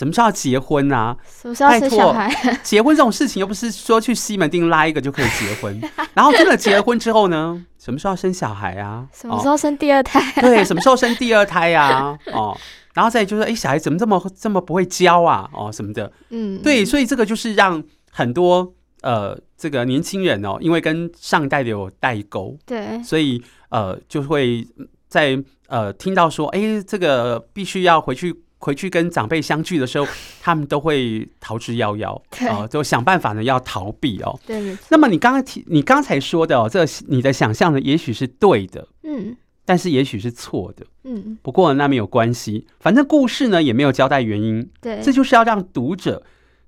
[0.00, 0.02] 哦。
[0.02, 1.16] 什么时候要结婚啊？
[1.28, 2.30] 什么时候生小孩？
[2.64, 5.78] 结婚这种事情又不是说去西门町拉一个就可以结婚。
[6.14, 7.64] 然后真的结了婚之后呢？
[7.78, 9.06] 什么时候要生小孩啊？
[9.12, 10.20] 什么时候生第二胎？
[10.36, 12.18] 哦、对，什么时候生第二胎呀、啊？
[12.32, 12.56] 哦，
[12.94, 15.48] 然后再就是，哎、欸，小孩怎么这么这么不会教啊？
[15.52, 16.10] 哦，什么的？
[16.30, 24.66] 嗯，对，所以这个就是让很多呃这个年轻人哦，因为跟上一代的有代沟，对，所以呃就会
[25.08, 28.42] 在呃听到说，哎、欸，这个必须要回去。
[28.62, 30.06] 回去跟长辈相聚的时候，
[30.40, 32.22] 他们都会逃之夭夭，哦、
[32.60, 34.38] 呃，就想办法呢要逃避哦。
[34.46, 34.76] 对。
[34.90, 41.38] 那么你刚刚提，你刚才说的哦，这你的想象呢，也许是对的，嗯，但是也许是错的，嗯。
[41.42, 46.22] 不过那没有关系，反正故事呢也没有交代原因，对，这就是要让读者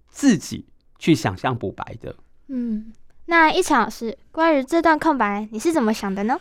[0.08, 0.64] 自己
[0.98, 2.16] 去想象补白的。
[2.48, 2.92] 嗯，
[3.26, 6.40] 那一场老师，关于这段空白，你是怎么想的呢？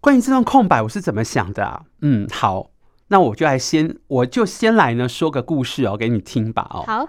[0.00, 1.82] 关于这段空白，我是怎么想的啊？
[2.02, 2.70] 嗯，好。
[3.08, 6.84] 那我就来先，我就先来呢说个故事哦，给你听吧哦。
[6.86, 7.08] 好，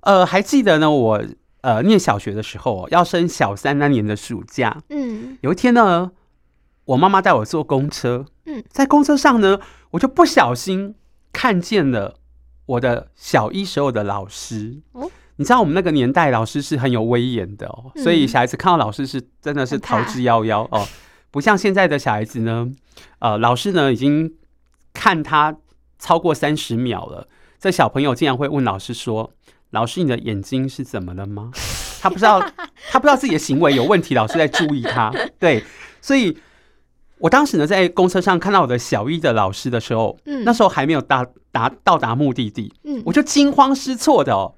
[0.00, 1.22] 呃，还记得呢，我
[1.60, 6.10] 呃念小学的时候，要升小三那年的暑假，嗯，有一天呢，
[6.86, 10.94] 我妈妈带我坐公车，嗯，在公车上呢，我就不小心
[11.30, 12.16] 看见了
[12.64, 14.80] 我的小一时候的老师。
[14.92, 20.88] 哦，你知道我们那个年代老师是很有威严的哦，所以小孩子看到老师是真的是逃之夭夭哦，
[21.30, 22.72] 不像现在的小孩子呢，
[23.18, 24.32] 呃，老师呢已经。
[24.94, 25.54] 看他
[25.98, 27.28] 超过三十秒了，
[27.60, 29.30] 这小朋友竟然会问老师说
[29.70, 31.50] ：“老师，你的眼睛是怎么了吗？”
[32.00, 32.38] 他不知道，
[32.90, 35.10] 他不知道自己的行为有问题，老师在注意他。
[35.38, 35.64] 对，
[36.02, 36.36] 所以
[37.18, 44.54] 我当时呢，在公车上看到我的小一的老师的时候，嗯，那时候还没有达达到达目的地，嗯，我就惊慌失措的哦，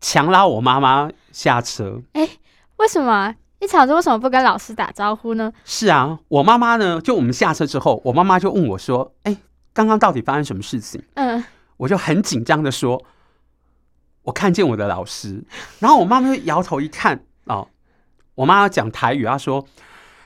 [0.00, 2.02] 强拉我妈妈下车。
[2.12, 2.28] 哎，
[2.76, 3.34] 为什么？
[3.60, 5.50] 一场子为什么不跟老师打招呼呢？
[5.64, 9.34] 是啊，我妈妈呢，就我们下车之后，我妈妈就问我说：“哎。”
[9.74, 11.02] 刚刚到底发生什么事情？
[11.14, 11.44] 嗯，
[11.76, 13.04] 我就很紧张的说，
[14.22, 15.44] 我看见我的老师，
[15.80, 17.68] 然后我妈妈就摇头一看，哦，
[18.36, 19.66] 我妈妈讲台语，她说：“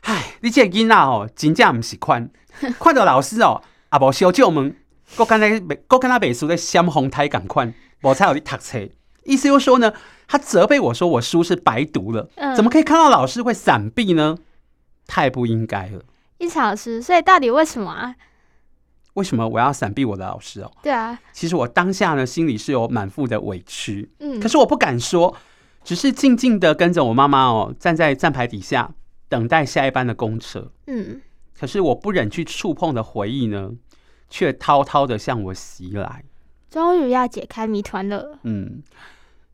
[0.02, 2.30] 哎，你这囡仔哦，真正不是宽，
[2.78, 4.76] 看到老师哦，啊不小舅们，
[5.16, 8.78] 我刚才我跟他背书在香红台港宽，我才有去读册。
[9.24, 9.92] 意思又说呢，
[10.26, 14.36] 他责备我说我书是白读了，嗯，怎么可以看到老师会闪避呢？
[15.06, 16.02] 太不应该了。
[16.36, 18.14] 一场老师，所以到底为什么啊？
[19.18, 20.70] 为什么我要闪避我的老师哦？
[20.80, 25.34] 对啊，其实我当下呢，心里是有满腹的委屈，嗯，可是我不敢说，
[25.82, 28.94] 只是静静的跟着我妈妈哦，站在站牌底下
[29.28, 31.20] 等待下一班的公车，嗯，
[31.58, 33.72] 可是我不忍去触碰的回忆呢，
[34.30, 36.22] 却滔滔的向我袭来。
[36.70, 38.82] 终于要解开谜团了，嗯，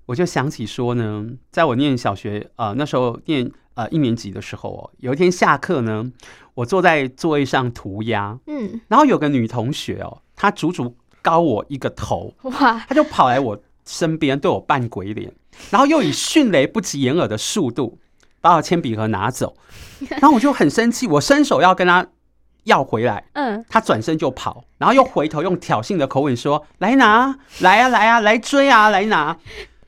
[0.06, 6.10] 我就想起说呢，在我念小学呃那时候念呃一年级的时候哦，有一天下课呢。
[6.54, 15.32] 我坐在座位上涂鸦，嗯，然后有个女同学哦，她足足高我一个头，哇，她就跑来我身边对我扮鬼脸，
[15.70, 17.98] 然后又以迅雷不及掩耳的速度
[18.40, 19.56] 把我铅笔盒拿走，
[20.08, 22.06] 然后我就很生气，我伸手要跟她
[22.62, 29.36] 要回来，嗯，她转身就跑，然后又回头用挑衅的口吻说：“来拿，来啊，来啊，来追啊，来拿。”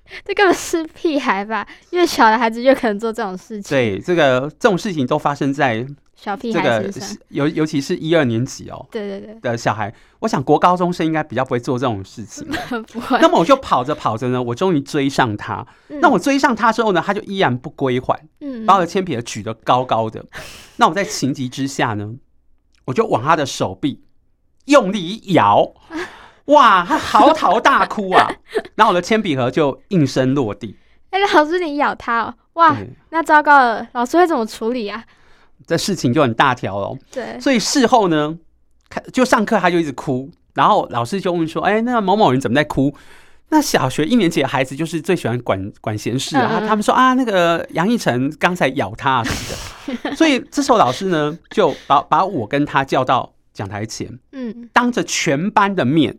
[0.25, 1.67] 这根本是屁孩吧？
[1.91, 3.71] 越小的孩子越可能做这种事情。
[3.71, 5.87] 对，这个这种事情都发生在。
[6.19, 12.49] 小屁孩身上，尤尤其是一二年级哦，对对对的小孩，我想国高中生应该比较不会做这种事情。
[12.91, 13.19] 不会。
[13.21, 15.65] 那么我就跑着跑着呢，我终于追上他。
[16.01, 20.25] 那我追上他之后呢，他就依然不归还，嗯，把我的铅笔举得高高的。
[20.77, 22.15] 那我在情急之下呢，
[22.87, 24.03] 我就往他的手臂
[24.65, 25.75] 用力一摇，
[26.47, 28.31] 哇，他嚎啕大哭啊！
[28.77, 30.77] 然后我的铅笔盒就应声落地。
[31.11, 32.77] 哎，老师你咬他哦，哇，
[33.11, 35.05] 那糟糕了，老师会怎么处理啊？
[35.67, 38.39] 这事情就很大条了，对，所以事后呢，
[39.13, 42.95] 就上课他就一直哭，然后老师就问说：“哎，那个某某人怎么在哭？”
[43.49, 46.61] 那小学一年级的孩子就是最喜欢管管闲事啊。
[46.67, 56.17] 他们说啊，那个杨逸晨刚才咬他啊什么的， 所以这时候老师呢就把把我跟他叫到讲台前，嗯，当着全班的面。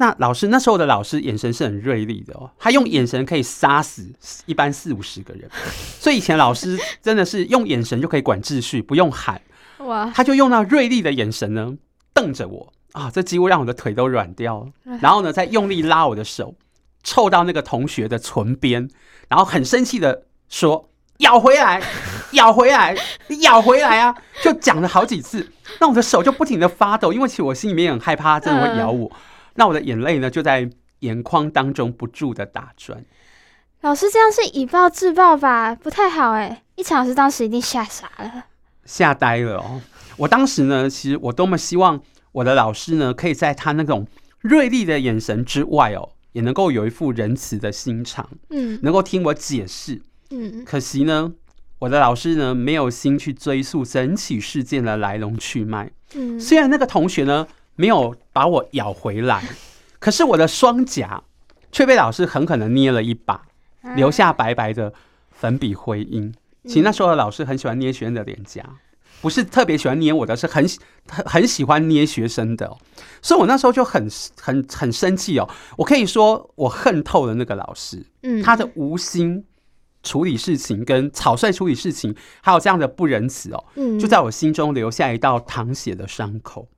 [0.00, 4.10] 那老师那时候的老师眼神是很锐利的哦，他用眼神可以杀死
[4.46, 5.46] 一般四五十个人，
[5.98, 9.38] 所以以前老师真的是用眼神就可以管秩序，不用喊。
[9.80, 11.74] 哇，他就用那锐利的眼神呢
[12.14, 12.72] 瞪着我。
[12.92, 16.54] 啊，这几乎让我的腿都软掉了，然后呢再用力拉我的手，
[17.04, 18.88] 凑到那个同学的唇边，
[19.28, 21.82] 然后很生气的说咬回来，
[22.32, 22.96] 咬回来，
[23.42, 29.12] 咬回来啊，就讲了好几次，那我的手就不停的发抖，因为其实我心里面也很害怕，他真的会咬我。
[29.54, 30.68] 那我的眼泪呢，就在
[31.00, 33.04] 眼眶当中不住的打转。
[33.82, 35.74] 老师这样是以暴制暴吧？
[35.74, 36.62] 不太好哎！
[36.74, 38.44] 一场老师当时一定吓傻了，
[38.84, 39.80] 吓呆了哦。
[40.18, 41.98] 我当时呢，其实我多么希望
[42.32, 44.06] 我的老师呢，可以在他那种
[44.40, 50.62] 锐利的眼神之外哦，也能够有一副仁慈的心肠，嗯，能够听我解释，嗯。
[50.66, 51.32] 可惜呢，
[51.78, 56.38] 我的老师呢，没有心去追溯整起事件的来龙去脉，嗯。
[56.38, 57.46] 虽然那个同学呢，
[57.80, 59.42] 没有把我咬回来，
[59.98, 61.22] 可是我的双颊
[61.72, 63.40] 却被老师狠狠的捏了一把，
[63.96, 64.92] 留下白白的
[65.30, 66.30] 粉笔灰印。
[66.64, 68.62] 其实那时候的老师很喜欢捏学生的脸颊，
[69.22, 70.62] 不是特别喜欢捏我的，是很
[71.08, 72.70] 很很喜欢捏学生的。
[73.22, 74.06] 所以我那时候就很
[74.38, 78.04] 很很生气哦，我可以说我恨透了那个老师，
[78.44, 79.42] 他的无心
[80.02, 83.64] 处理事情跟草率处理事情，还有这样的不仁慈哦，
[83.98, 86.68] 就在我心中留下一道淌血的伤口。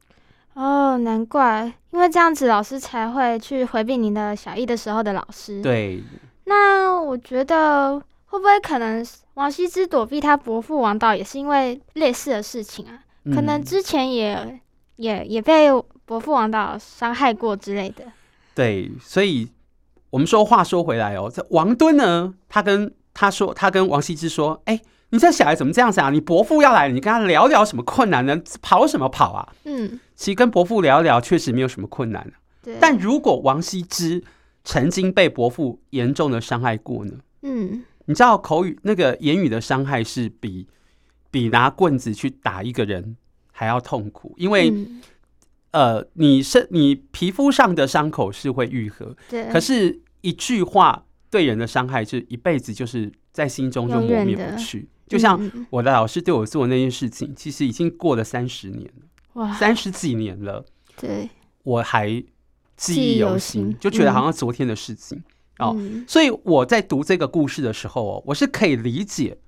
[0.55, 5.63] 哦，难怪，因为这样子老师才会去回避您的小一的时候的老师。
[5.63, 6.03] 对，
[6.45, 12.99] 那我觉得会不会可能王羲之躲避他伯父王导也是因为类似的事情啊？
[13.25, 14.61] 嗯、可能之前也
[14.97, 15.71] 也也被
[16.05, 18.05] 伯父王导伤害过之类的。
[18.55, 19.51] 对，所以
[20.11, 24.79] 我们说话说回来哦，这王敦呢，他跟他说，他跟王羲之说，哎。
[25.15, 26.09] 你这小孩怎么这样子啊？
[26.09, 28.35] 你伯父要来，你跟他聊聊什么困难呢？
[28.63, 29.47] 跑什么跑啊？
[29.65, 32.33] 嗯，其实跟伯父聊聊确实没有什么困难。
[32.81, 34.23] 但如果王羲之
[34.63, 37.15] 曾经被伯父严重的伤害过呢？
[37.41, 40.69] 嗯，你知道口语那个言语的伤害是比
[41.33, 43.17] 比拿棍子去打一个人
[43.51, 45.03] 还要痛苦，因为、嗯、
[45.73, 49.51] 呃，你身你皮肤上的伤口是会愈合，对。
[49.51, 54.89] 可是一句话对人的伤害是一辈子，就是在心中就磨灭不去。
[55.09, 60.65] 就像我的老师对我做的那件事情，其实已经过了三十年了，哇，三十几年了，
[60.97, 61.29] 对，
[61.63, 62.09] 我还
[62.77, 65.23] 记忆犹新，就觉得好像昨天的事情
[65.59, 65.77] 哦。
[66.07, 69.39] 所以我在读这个故事的时候哦，我是可以理解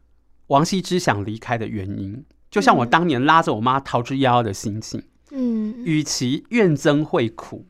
[0.47, 5.03] 王羲之想离开的原因，就像我当年拉着我妈逃之夭夭的心情。
[5.31, 7.67] 嗯，与其怨憎会苦，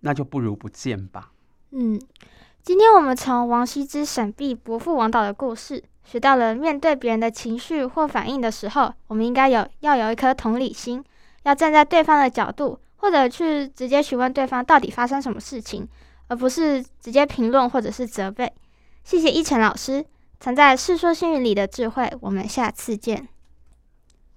[0.00, 1.30] 那就不如不见吧。
[1.72, 2.00] 嗯，
[2.62, 5.84] 今天我们从王羲之闪避伯父王导的故事。
[6.04, 11.04] 学到了，面对别人的情绪或反应的时候，我们应该有要有一颗同理心，
[11.46, 15.86] 要站在对方的角度，或者去直接询问对方到底发生什么事情，
[16.26, 18.52] 而不是直接评论或者是责备。
[19.04, 20.04] 谢谢一晨老师
[20.40, 23.28] 藏在《世说新语》里的智慧，我们下次见。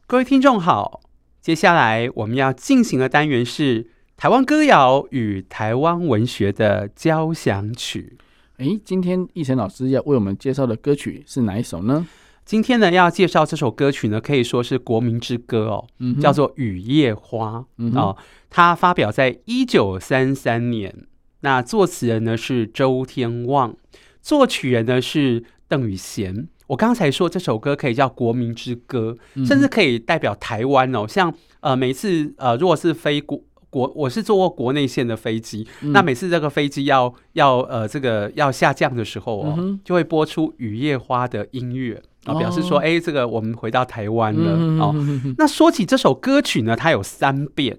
[0.06, 1.02] 各位听众好，
[1.42, 8.20] 接下来我们要进行的单元是台湾歌谣与台湾文学的交响曲。
[8.58, 12.06] 诶，今天一晨老师要为我们介绍的歌曲是哪一首呢？
[12.50, 18.18] 今天呢，要介绍这首歌曲呢，可以说是国民之歌哦，嗯、叫做《雨夜花》嗯、哦。
[18.50, 21.06] 它发表在一九三三年。
[21.42, 23.76] 那作词人呢是周天旺，
[24.24, 26.48] 作曲人呢是邓宇贤。
[26.66, 31.08] 我刚才说这首歌可以叫国民之歌，嗯、甚至可以代表台湾哦。
[31.08, 33.40] 像呃，每次呃，如果是飞国。
[33.72, 44.96] 国我是坐过国内线的飞机，嗯、那每次这个飞机要要呃这个要下降的时候哦，嗯、就会播出《雨夜花》的音乐啊，表示说哎、哦，这个我们回到台湾了、嗯、哦。
[45.38, 47.78] 那说起这首歌曲呢，它有三变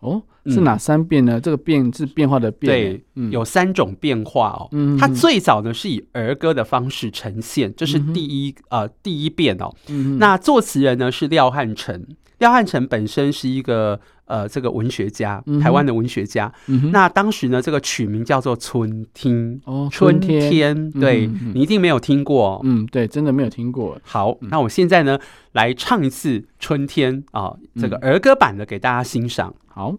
[0.00, 1.38] 哦，是哪三变呢？
[1.38, 4.68] 嗯、这个变是变化的变，对，嗯、有三种变化哦。
[4.72, 9.70] 嗯、它最早呢是以儿歌的方式呈现，这是第一、嗯、呃第一变哦。
[9.88, 12.06] 嗯、那作词人呢是廖汉成，
[12.38, 14.00] 廖汉成本身是一个。
[14.30, 16.52] 呃，这个文学家，台湾的文学家。
[16.68, 22.60] 嗯、那当时呢，这个曲名叫做《春天》哦，春天，春天对、你一定没有听过。
[22.62, 24.00] 嗯，对，真的没有听过。
[24.04, 25.18] 好，嗯、那我现在呢，
[25.50, 29.52] 来唱一次《春天》啊，这个儿歌版的给大家欣赏。
[29.58, 29.96] 嗯、好，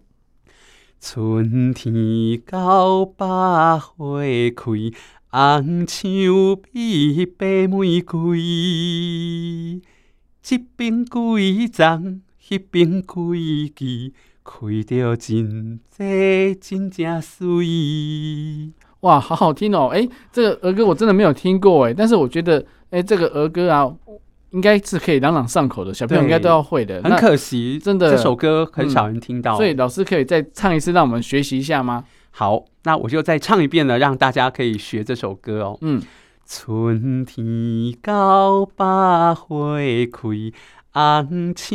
[0.98, 3.26] 春天到百
[3.78, 4.22] 花
[4.56, 4.72] 开，
[5.30, 6.02] 红墙
[6.72, 9.82] 比白玫瑰，一
[10.74, 12.22] 边几丛。
[12.48, 13.14] 一边开
[13.74, 14.12] 枝
[14.44, 18.72] 开着真多，真正水。
[19.00, 19.88] 哇，好好听哦！
[19.92, 23.92] 哎，这个儿歌我真的没有听过哎，但是我觉得，哎，这个儿歌啊，
[24.50, 27.02] 应该是可以朗朗上口的，小朋友应该都要会的。
[27.02, 32.04] 很可惜，真的这首歌很少人听到，所以老师可以再唱一次，让我们学习一下吗？
[32.30, 35.78] 好，那我就再唱一遍呢，让大家可以学这首歌哦。
[35.80, 36.00] 嗯，
[36.46, 39.78] 春天到百花
[40.12, 40.52] 开，
[40.94, 41.72] 红墙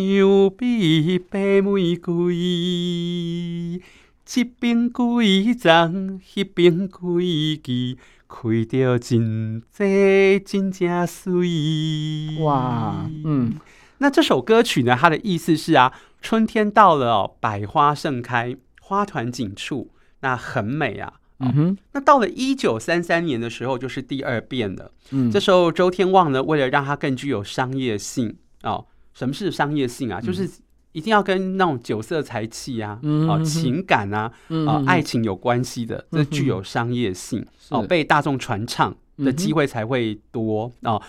[0.55, 3.81] 比白玫瑰。
[4.23, 7.97] 这边几丛，那边几枝，
[8.27, 12.37] 开得真多，真正水。
[12.41, 13.55] 哇，嗯，
[13.97, 14.95] 那这首歌曲呢？
[14.99, 15.91] 它的意思是啊，
[16.21, 19.89] 春天到了哦，百花盛开，花团锦簇，
[20.19, 21.13] 那很美啊。
[21.39, 24.91] 嗯哼，那到了一九三三年的时候，就是第二遍了。
[25.09, 28.85] 嗯，这时候周天旺呢，为了让它更具有商业性哦，
[29.17, 30.21] 什么是商业性啊？
[30.21, 30.47] 就是。
[30.93, 41.01] 一定要跟那种酒色财气啊，嗯、哦，情感啊，嗯、哦，爱情有关系的，这具有商业性，嗯、哦，被大众传唱的机会才会多，嗯、哦。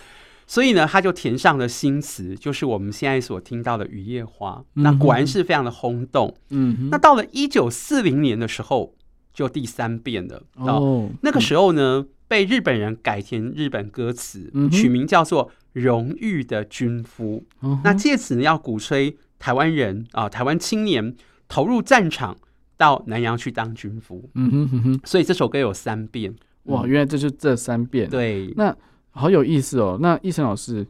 [0.47, 4.57] 所以呢，他就填上了新词，就是我们现在所听到的《雨夜花》。
[4.75, 6.37] 嗯、那果然是非常的轰动。
[6.51, 8.95] 嗯，那到了一九四零年的时候，
[9.33, 10.43] 就第三遍了。
[10.57, 15.47] 哦，哦那个时候呢，被日本人改填日本歌词，嗯、取名叫做
[15.79, 17.45] 《荣誉的军夫》。
[17.63, 19.17] 嗯、那借此呢，要鼓吹。
[19.39, 21.15] 台湾人啊，台湾青年
[21.47, 22.37] 投入战场，
[22.77, 24.29] 到南洋去当军夫。
[24.35, 26.35] 嗯哼哼哼，所以这首歌有三遍。
[26.65, 28.11] 哇，原来这就这三遍。
[28.11, 28.77] 对，那
[29.11, 29.97] 好有意思哦。
[30.01, 30.85] 那奕成老师，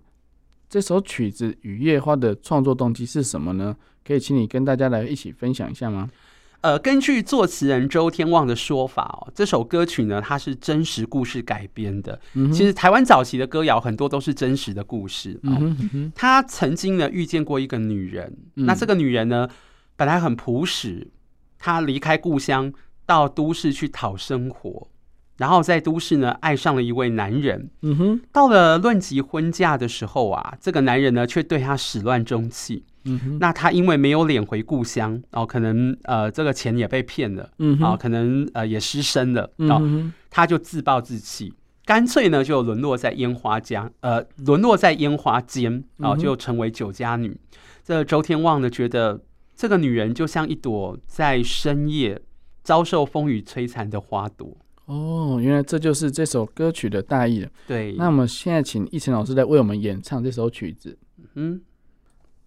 [0.66, 3.76] 这首曲子《雨夜花》的创作动机是什么呢？
[4.02, 6.08] 可以请你跟大家来一起分享一下吗？
[6.60, 12.20] 呃，根据作词人周天旺的说法哦，这首歌曲呢，它是真实故事改编的。
[12.34, 15.38] 嗯、其实台湾早期的歌谣很多都是真实的故事。
[15.44, 19.48] 嗯嗯，他曾经呢遇见过一个女人，嗯、那这个女人呢
[19.94, 21.06] 本来很朴实，
[21.58, 22.72] 她离开故乡
[23.06, 24.88] 到都市去讨生活，
[25.38, 27.70] 然后在都市呢爱上了一位男人。
[27.80, 32.84] 嗯哼，到了论及婚嫁的时候啊，这个男人呢却对她始乱终弃。
[33.04, 41.54] 嗯哼，那她因为没有脸回故乡哦，可能呃这个钱也被骗了，嗯哼，啊可能呃也失身了，哦，嗯哼，他就自暴自弃，
[41.86, 47.28] 干脆呢就沦落在烟花家，呃沦落在烟花间，哦就成为酒家女。
[47.28, 47.38] 嗯、
[47.84, 49.22] 这周天旺呢觉得
[49.56, 52.20] 这个女人就像一朵在深夜
[52.62, 54.58] 遭受风雨摧残的花朵。
[54.88, 57.48] 哦，原来这就是这首歌曲的大意了。
[57.66, 60.96] 对，那我们现在请奕晨老师来为我们演唱这首曲子。
[61.34, 61.60] 嗯。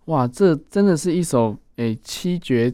[0.06, 2.74] 哇，这真的是一首诶七绝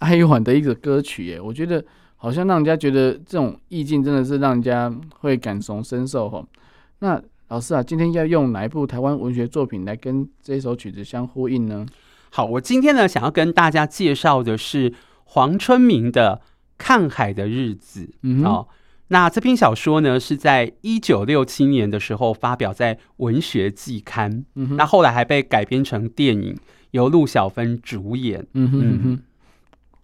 [0.00, 1.40] 哀婉的一个歌曲耶！
[1.40, 1.82] 我觉得
[2.16, 6.44] 好像让人家觉得这种意境真的是让人家会感同身受哈。
[6.98, 11.86] 那老师啊，今天要用哪一部台湾文学作品来跟这首曲子相呼应呢？
[12.30, 14.92] 好，我今天呢想要跟大家介绍的是
[15.24, 16.42] 黄春明的
[16.76, 18.04] 《看海的日子》。
[18.22, 18.68] 嗯哼，哦，
[19.08, 26.56] 那这篇小说呢是在一九六七年的时候发表在《文学季刊》，嗯，那后来还被改编成电影。
[26.92, 28.46] 由陆小芬主演。
[28.54, 29.22] 嗯哼，嗯哼，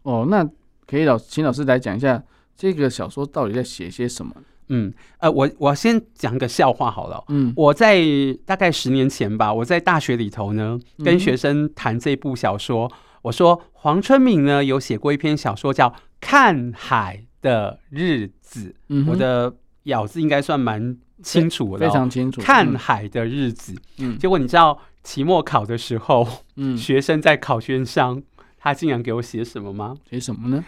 [0.02, 0.46] 哦，那
[0.86, 2.22] 可以老请老师来讲一下
[2.54, 4.34] 这个小说到底在写些什么？
[4.68, 7.24] 嗯，呃，我我先讲个笑话好了。
[7.28, 8.02] 嗯，我在
[8.44, 12.86] 大概十年前吧，我在大学里头呢，跟学生谈这部小说。
[12.86, 12.92] 嗯、
[13.22, 15.88] 我说黄春明呢有写过一篇小说叫
[16.20, 18.68] 《看海的日子》。
[18.88, 22.40] 嗯，我的咬字应该算蛮清楚的，非常清楚。
[22.40, 23.74] 看海的日子。
[23.98, 24.78] 嗯，结果你知道？
[25.02, 26.24] 期末考的时候，
[26.54, 28.22] 嗯，学生在考卷上，
[28.56, 29.96] 他竟然给我写什么吗？
[30.08, 30.64] 写什么呢？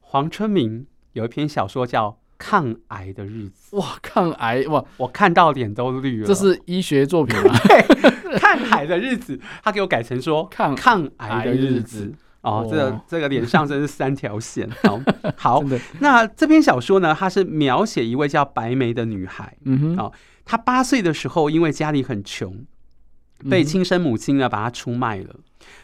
[0.00, 3.74] 黄春明有一篇小说叫《抗癌的日子》。
[3.80, 4.84] 哇，抗癌哇！
[4.98, 6.26] 我看到脸都绿了。
[6.26, 7.58] 这是医学作品吗？
[7.66, 7.80] 对，
[8.38, 12.12] 看海的日子，他给我改成说抗 抗癌的日子。
[12.42, 14.68] 哦，这个这个脸上真是三条线。
[14.86, 15.00] 好，
[15.36, 15.64] 好，
[16.00, 19.56] 那这篇小说呢，它是描写一位叫白梅的女孩。
[19.64, 20.12] 嗯哼，哦，
[20.44, 22.64] 她八岁的时候，因为家里很穷。
[23.48, 25.36] 被亲生母亲呢把她出卖了。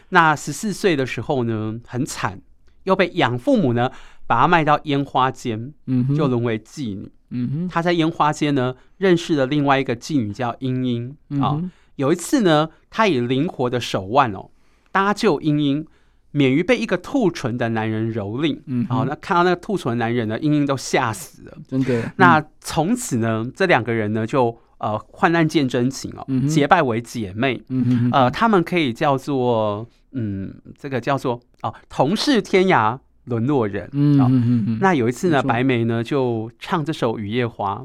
[0.09, 2.41] 那十四岁的时候呢，很惨，
[2.83, 3.89] 又被养父母呢
[4.27, 7.09] 把她卖到烟花间，嗯哼，就沦为妓女。
[7.29, 11.09] 嗯哼，她在烟花间呢认识了另外一个妓女叫英英
[11.41, 11.55] 啊。
[11.55, 14.49] 嗯，有一次呢，她以灵活的手腕哦
[14.91, 15.87] 搭救英英，
[16.35, 18.59] 免于被一个兔唇的男人蹂躏。
[18.65, 21.57] 嗯哼，好，那看到那个兔唇的男人呢，英英都吓死了。
[21.67, 22.01] 真的。
[22.01, 24.59] 嗯，那从此呢，这两个人呢就。
[24.77, 27.63] 呃，患难见真情哦，嗯、结拜为姐妹。
[27.69, 33.89] 嗯呃，他们可以叫做，嗯，这个叫做哦，同是天涯沦落人。
[33.93, 37.77] 嗯哼哼、哦、那有一次呢，白梅呢就唱这首《雨夜花》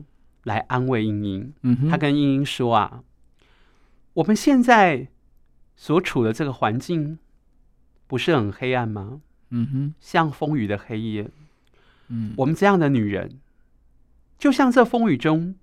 [0.43, 1.53] 来安慰英英。
[1.63, 3.03] 嗯哼，她跟英英说啊，
[4.15, 5.07] 我们现在
[5.77, 7.19] 所处的这个环境
[8.11, 9.21] 不是很黑暗吗？
[9.51, 11.31] 嗯哼，像风雨的黑夜。
[12.09, 13.39] 嗯，我们这样的女人
[14.37, 15.55] 就像这风雨中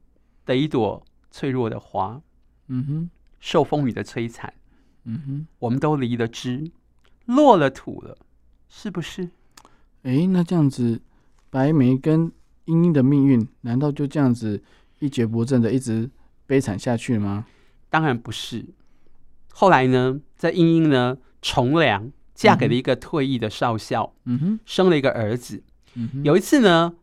[0.46, 2.22] 的一朵脆弱的花，
[2.68, 3.10] 嗯哼，
[3.42, 4.54] 受风雨的摧残，
[5.04, 6.72] 嗯哼，我们都离了枝，
[7.26, 8.18] 落了土了，
[8.70, 9.30] 是不是？
[10.04, 11.02] 哎，那这样子，
[11.50, 12.32] 白眉跟
[12.64, 14.64] 英英的命运，难道就这样子
[15.00, 16.10] 一蹶不振的一直
[16.46, 17.46] 悲惨下去吗？
[17.90, 18.64] 当然不是。
[19.52, 25.62] 后来呢，在英英呢从良，嫁给了一个退役的少校，嗯哼，生了一个儿子。
[26.24, 26.94] 有一次呢。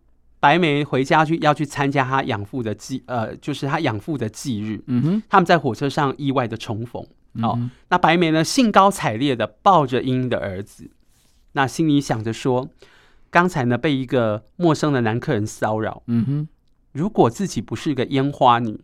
[0.44, 4.78] 白眉回家去要去参加她养父的祭，呃，就是他养父的忌日。
[4.88, 7.02] 嗯哼，他们在火车上意外的重逢。
[7.40, 10.90] 哦，嗯、那白眉呢，兴高采烈的抱着英英的儿子，
[11.52, 12.68] 那心里想着说，
[13.30, 16.02] 刚才呢被一个陌生的男客人骚扰。
[16.08, 16.48] 嗯哼，
[16.92, 18.78] 如果自己不是个烟花女，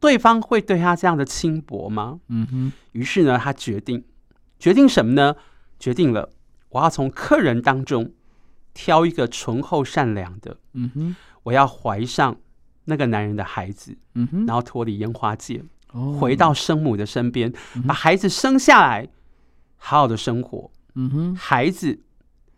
[0.00, 2.18] 对方会对她这样的轻薄吗？
[2.26, 4.02] 嗯哼，于是呢，她决定，
[4.58, 5.36] 决定什么呢？
[5.78, 6.30] 决定了，
[6.70, 8.12] 我要从客人当中。
[8.74, 12.36] 挑一个醇厚善良的，嗯哼，我要怀上
[12.84, 15.60] 那个男人的孩子，嗯哼，然后脱离烟花界，
[15.90, 19.08] 哦，回到生母的身边，嗯，把孩子生下来，
[19.78, 21.98] 好好的生活，嗯哼，孩子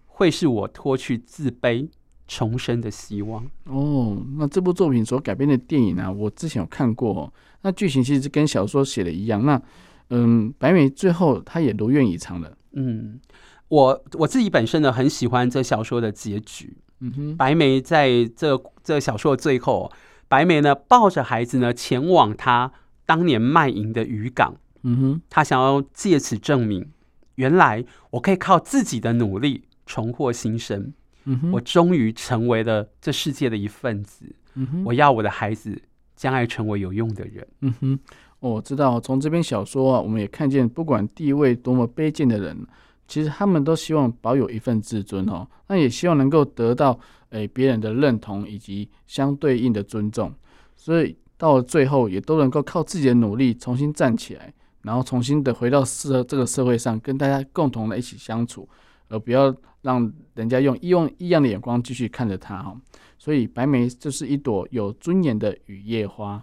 [0.04, 1.88] 会是我脱去自卑
[2.28, 3.42] 重生的希望。
[3.64, 9.62] 哦，那这部作品所改编的电影啊，我之前有看过哦，那剧情其实跟小说写的一样，那
[10.10, 13.20] 嗯，白美最后她也如愿以偿了，嗯。
[13.68, 16.76] 我我自己本身呢，很喜欢这小说的结局。
[16.98, 19.92] 嗯哼，白眉在这这小说的最后，
[20.26, 22.72] 白眉呢抱着孩子呢前往他
[23.06, 24.56] 当年卖淫的渔港。
[24.82, 26.90] 嗯哼，他想要借此证明，
[27.36, 30.92] 原来我可以靠自己的努力重获新生。
[31.24, 34.34] 嗯哼，我终于成为了这世界的一份子。
[34.54, 35.80] 嗯哼，我要我的孩子
[36.16, 37.46] 将来成为有用的人。
[37.60, 37.98] 嗯哼，
[38.40, 42.66] 我知道，从这篇小说啊，我们也看见，不管地位多么卑贱的人。
[43.06, 46.96] 其实他们都希望保有一份自尊哦，那也希望能够得到
[47.30, 50.32] 诶别人的认同以及相对应的尊重，
[50.76, 58.68] 所以到了最后也都能够靠自己的努力重新站起来，然后重新的回到社这个社会上，跟大家共同的一起相处，
[59.08, 62.80] 而不要让人家用用异样的眼光继续看着他哈。
[63.18, 66.40] 所以白眉就是一朵有尊严的雨夜花。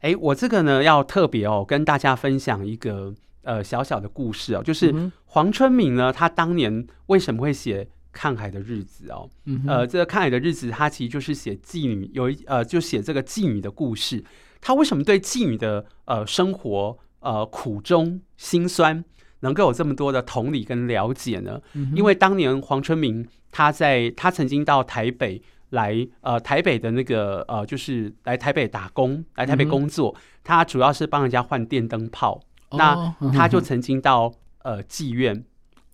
[0.00, 3.14] 哎，我这个呢要特别哦跟大家分享一个。
[3.42, 4.94] 呃，小小的故事哦，就是
[5.24, 7.82] 黄春明呢，他当年为什么会写
[8.12, 9.26] 《看海的日子》哦？
[9.46, 14.22] 嗯、呃，这个《看海的日子》，他其实就是写妓女，有一呃，就写这个妓女的故事。
[14.60, 19.02] 他为什么对妓女的呃生活呃苦衷辛酸
[19.40, 21.58] 能够有这么多的同理跟了解呢？
[21.72, 25.40] 嗯、因为当年黄春明他在他曾经到台北
[25.70, 32.40] 来呃台北的那个呃就是来台北打工，来台北工作，嗯、他主要是帮人家换电灯泡。
[32.72, 34.30] 那他就曾经到
[34.62, 35.42] 呃妓院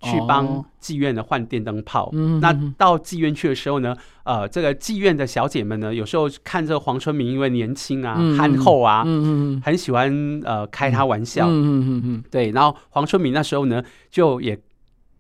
[0.03, 2.11] 去帮妓院的换电灯泡。
[2.41, 9.05] 那到妓院去的时候呢，呃，这个妓院的小姐们呢，有时候看这个黄春明因为年轻啊、憨厚啊，
[9.63, 10.13] 很喜欢
[10.45, 11.47] 呃开他玩笑。
[12.29, 14.59] 对，然后黄春明那时候呢，就也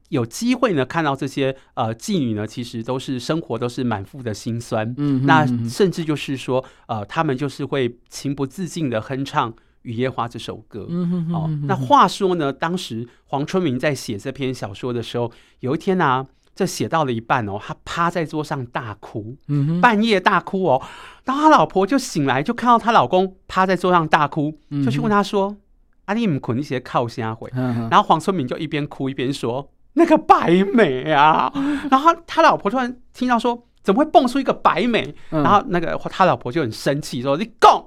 [0.08, 4.94] 有机会呢看到这些呃妓女呢，其实都是生活都是满腹的辛酸。
[4.98, 9.52] 嗯那甚至就是说，呃，他们就是会情不自禁的哼唱。
[9.86, 15.30] 《雨夜花》这首歌，嗯哼哼哼哼，哦，那话说呢，当时黄春明在写这篇小说的时候，
[15.60, 19.36] 有一天呢、啊，这写到了一半哦，他趴在桌上大哭，
[19.82, 20.82] 半夜大哭哦，
[21.26, 25.58] 然后他老婆就醒来，就看到她老公趴在桌上大哭，就去问他说：“嗯、
[26.06, 27.50] 啊，你们捆一些靠虾回？”
[27.90, 31.52] 然后黄春明就一边哭一边说：“那个白眉啊！”
[31.90, 37.84] 然后他老婆突然听到说：“怎么会蹦出一个白眉？”然后那个他老婆就很生气说：“你讲。”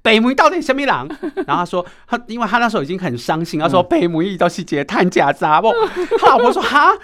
[0.00, 0.88] 白眉到底什么人？
[1.46, 5.70] 然后他说他，因为他那时候已经很伤心，他说白眉都是些探假杂不？
[6.18, 6.96] 他老婆说哈，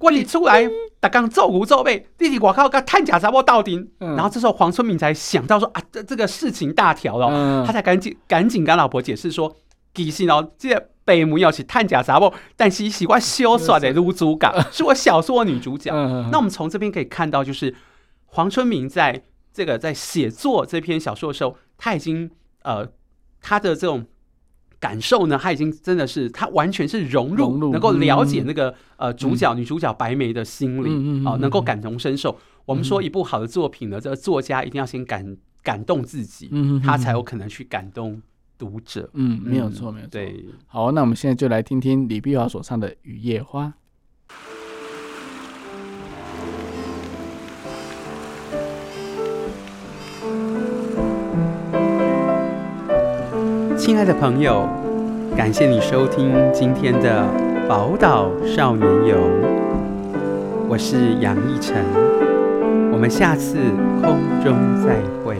[0.00, 0.68] 我你出来，
[1.00, 3.88] 他刚做胡做背，弟弟我靠，个探假杂不到底。
[4.00, 7.28] 然后这时候黄春明才想到说啊，这这个事情大条了，
[7.64, 9.54] 他才赶紧赶紧跟老婆解释说，
[9.94, 10.76] 其实哦，这
[11.18, 15.90] 白目要是探假杂不，但是喜欢羞耍的女主角， 是我小说女主角。
[16.30, 17.74] 那我们从这边可以看到，就是
[18.26, 21.56] 黄春明在这个在写作这篇小说的时候。
[21.82, 22.30] 他已经
[22.62, 22.86] 呃，
[23.40, 24.04] 他的这种
[24.78, 32.32] 感受呢，他已经真的是他完全是融入，融入能够了解那个、嗯、呃主角、嗯、女主角白眉的心理啊、嗯呃，能够感同身受。
[32.32, 32.36] 嗯、
[32.66, 38.20] 我们说一部好的作品呢，嗯、这个作家一定要先感感动自己，嗯，他才有可能去感动
[38.60, 39.08] 读者。
[39.14, 40.10] 嗯，没有错，没有错。
[40.10, 43.68] 对，好，那我们现在就来听听李碧华所唱的《雨夜花》。
[53.78, 54.68] 亲爱的朋友，
[55.34, 57.26] 感谢你收听今天的
[57.66, 59.16] 宝岛少年游，
[60.68, 61.82] 我是杨逸晨，
[62.92, 63.56] 我们下次
[64.02, 64.54] 空中
[64.84, 65.38] 再会。